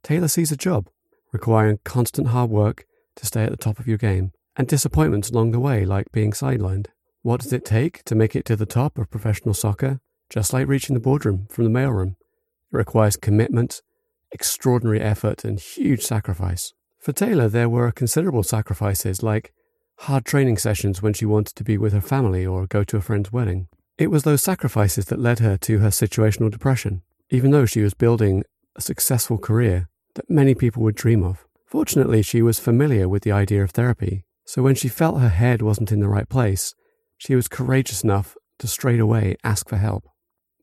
Taylor 0.03 0.29
sees 0.29 0.53
a 0.53 0.57
job 0.57 0.89
requiring 1.35 1.81
constant 1.83 2.29
hard 2.29 2.49
work 2.49 2.87
to 3.17 3.27
stay 3.27 3.43
at 3.43 3.51
the 3.51 3.57
top 3.57 3.81
of 3.81 3.89
your 3.89 3.99
game, 3.99 4.31
and 4.57 4.69
disappointments 4.69 5.31
along 5.31 5.51
the 5.51 5.61
way, 5.61 5.85
like 5.85 6.13
being 6.13 6.31
sidelined. 6.31 6.87
What 7.23 7.41
does 7.41 7.53
it 7.53 7.65
take 7.65 8.05
to 8.05 8.15
make 8.15 8.37
it 8.37 8.45
to 8.47 8.57
the 8.57 8.67
top 8.67 8.99
of 8.99 9.11
professional 9.11 9.53
soccer? 9.53 9.99
Just 10.31 10.53
like 10.53 10.69
reaching 10.69 10.95
the 10.95 11.01
boardroom 11.01 11.47
from 11.51 11.65
the 11.65 11.71
mailroom, 11.71 12.11
it 12.11 12.77
requires 12.77 13.17
commitment, 13.17 13.83
extraordinary 14.31 15.01
effort, 15.01 15.45
and 15.45 15.59
huge 15.59 16.03
sacrifice. 16.03 16.73
For 17.01 17.13
Taylor, 17.13 17.49
there 17.49 17.69
were 17.69 17.91
considerable 17.91 18.45
sacrifices 18.45 19.23
like 19.23 19.53
hard 19.99 20.25
training 20.25 20.59
sessions 20.59 21.03
when 21.03 21.13
she 21.13 21.25
wanted 21.25 21.55
to 21.57 21.65
be 21.65 21.79
with 21.79 21.93
her 21.93 22.01
family 22.01 22.45
or 22.45 22.67
go 22.67 22.85
to 22.85 22.97
a 22.97 23.01
friend's 23.01 23.33
wedding. 23.33 23.69
It 23.97 24.11
was 24.11 24.25
those 24.25 24.43
sacrifices 24.43 25.07
that 25.07 25.21
led 25.21 25.39
her 25.39 25.57
to 25.59 25.79
her 25.79 25.89
situational 25.89 26.51
depression. 26.51 27.03
Even 27.31 27.53
though 27.53 27.67
she 27.67 27.81
was 27.81 27.95
building 27.95 28.45
a 28.77 28.81
successful 28.81 29.39
career, 29.39 29.89
that 30.15 30.29
many 30.29 30.55
people 30.55 30.83
would 30.83 30.97
dream 30.97 31.23
of. 31.23 31.47
Fortunately, 31.65 32.23
she 32.23 32.43
was 32.43 32.59
familiar 32.59 33.09
with 33.09 33.23
the 33.23 33.33
idea 33.33 33.63
of 33.63 33.71
therapy, 33.71 34.25
so 34.45 34.63
when 34.63 34.75
she 34.75 34.89
felt 34.89 35.21
her 35.21 35.29
head 35.29 35.63
wasn't 35.63 35.91
in 35.91 36.01
the 36.01 36.09
right 36.09 36.29
place, 36.29 36.75
she 37.17 37.35
was 37.35 37.49
courageous 37.49 38.05
enough 38.05 38.37
to 38.59 38.67
straight 38.67 39.01
away 39.01 39.37
ask 39.43 39.69
for 39.69 39.77
help. 39.77 40.05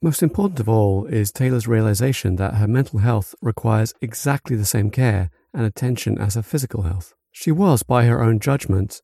Most 0.02 0.24
important 0.24 0.60
of 0.60 0.70
all 0.70 1.06
is 1.06 1.32
Taylor's 1.32 1.68
realization 1.68 2.36
that 2.38 2.56
her 2.56 2.68
mental 2.68 3.00
health 3.00 3.36
requires 3.42 3.94
exactly 4.02 4.56
the 4.56 4.66
same 4.66 4.90
care 4.90 5.30
and 5.54 5.64
attention 5.64 6.18
as 6.18 6.36
her 6.36 6.42
physical 6.42 6.84
health. 6.84 7.14
She 7.32 7.52
was, 7.52 7.84
by 7.84 8.06
her 8.06 8.22
own 8.22 8.40
judgment, 8.40 9.02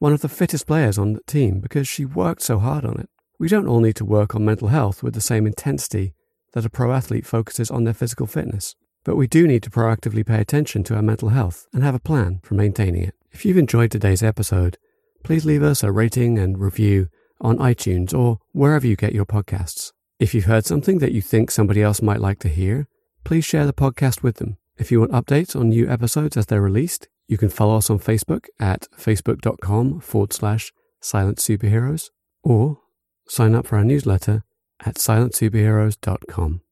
one 0.00 0.14
of 0.14 0.22
the 0.22 0.28
fittest 0.28 0.66
players 0.66 0.98
on 0.98 1.12
the 1.12 1.20
team 1.26 1.60
because 1.60 1.86
she 1.86 2.04
worked 2.04 2.42
so 2.42 2.58
hard 2.58 2.84
on 2.84 2.98
it. 2.98 3.08
We 3.38 3.48
don't 3.48 3.68
all 3.68 3.80
need 3.80 3.96
to 3.96 4.04
work 4.04 4.34
on 4.34 4.44
mental 4.44 4.68
health 4.68 5.02
with 5.02 5.14
the 5.14 5.20
same 5.20 5.46
intensity 5.46 6.14
that 6.54 6.64
a 6.64 6.70
pro 6.70 6.92
athlete 6.92 7.26
focuses 7.26 7.70
on 7.70 7.84
their 7.84 7.94
physical 7.94 8.26
fitness. 8.26 8.74
But 9.04 9.16
we 9.16 9.26
do 9.26 9.46
need 9.46 9.62
to 9.62 9.70
proactively 9.70 10.26
pay 10.26 10.40
attention 10.40 10.82
to 10.84 10.96
our 10.96 11.02
mental 11.02 11.28
health 11.28 11.66
and 11.72 11.84
have 11.84 11.94
a 11.94 12.00
plan 12.00 12.40
for 12.42 12.54
maintaining 12.54 13.02
it. 13.04 13.14
If 13.30 13.44
you've 13.44 13.58
enjoyed 13.58 13.90
today's 13.90 14.22
episode, 14.22 14.78
please 15.22 15.44
leave 15.44 15.62
us 15.62 15.82
a 15.82 15.92
rating 15.92 16.38
and 16.38 16.58
review 16.58 17.08
on 17.40 17.58
iTunes 17.58 18.18
or 18.18 18.38
wherever 18.52 18.86
you 18.86 18.96
get 18.96 19.14
your 19.14 19.26
podcasts. 19.26 19.92
If 20.18 20.34
you've 20.34 20.46
heard 20.46 20.64
something 20.64 20.98
that 20.98 21.12
you 21.12 21.20
think 21.20 21.50
somebody 21.50 21.82
else 21.82 22.00
might 22.00 22.20
like 22.20 22.38
to 22.40 22.48
hear, 22.48 22.88
please 23.24 23.44
share 23.44 23.66
the 23.66 23.74
podcast 23.74 24.22
with 24.22 24.36
them. 24.36 24.56
If 24.78 24.90
you 24.90 25.00
want 25.00 25.12
updates 25.12 25.54
on 25.54 25.68
new 25.68 25.86
episodes 25.88 26.38
as 26.38 26.46
they're 26.46 26.62
released, 26.62 27.08
you 27.30 27.38
can 27.38 27.48
follow 27.48 27.76
us 27.76 27.88
on 27.88 28.00
Facebook 28.00 28.48
at 28.58 28.88
facebook.com 28.98 30.00
forward 30.00 30.32
slash 30.32 30.72
silent 31.00 31.38
superheroes 31.38 32.10
or 32.42 32.80
sign 33.28 33.54
up 33.54 33.68
for 33.68 33.76
our 33.76 33.84
newsletter 33.84 34.42
at 34.84 34.96
silentsuperheroes.com. 34.96 36.62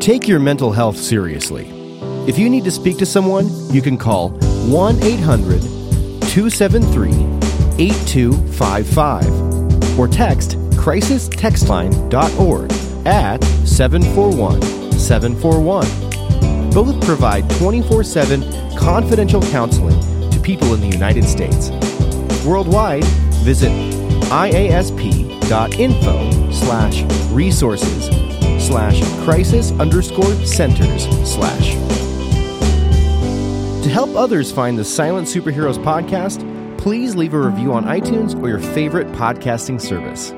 Take 0.00 0.26
your 0.26 0.40
mental 0.40 0.72
health 0.72 0.96
seriously. 0.96 1.68
If 2.26 2.36
you 2.36 2.50
need 2.50 2.64
to 2.64 2.72
speak 2.72 2.98
to 2.98 3.06
someone, 3.06 3.46
you 3.72 3.82
can 3.82 3.96
call 3.96 4.30
1 4.30 5.00
800 5.00 5.62
273 5.62 7.12
8255 7.78 9.96
or 9.96 10.08
text 10.08 10.58
crisistextline.org 10.72 12.72
at 13.06 13.44
741 13.44 14.79
741. 15.00 16.70
Both 16.70 17.00
provide 17.04 17.48
24 17.50 18.04
7 18.04 18.76
confidential 18.76 19.42
counseling 19.42 20.30
to 20.30 20.38
people 20.40 20.74
in 20.74 20.80
the 20.80 20.88
United 20.88 21.24
States. 21.24 21.70
Worldwide, 22.44 23.04
visit 23.44 23.72
iasp.info 24.30 25.40
slash 26.52 27.02
resources 27.32 28.06
slash 28.64 29.02
crisis 29.24 29.72
underscore 29.72 30.34
centers 30.46 31.04
slash. 31.28 31.74
To 33.82 33.88
help 33.88 34.14
others 34.14 34.52
find 34.52 34.78
the 34.78 34.84
Silent 34.84 35.26
Superheroes 35.26 35.82
podcast, 35.82 36.46
please 36.78 37.16
leave 37.16 37.34
a 37.34 37.40
review 37.40 37.72
on 37.72 37.84
iTunes 37.84 38.40
or 38.40 38.48
your 38.48 38.60
favorite 38.60 39.08
podcasting 39.08 39.80
service. 39.80 40.32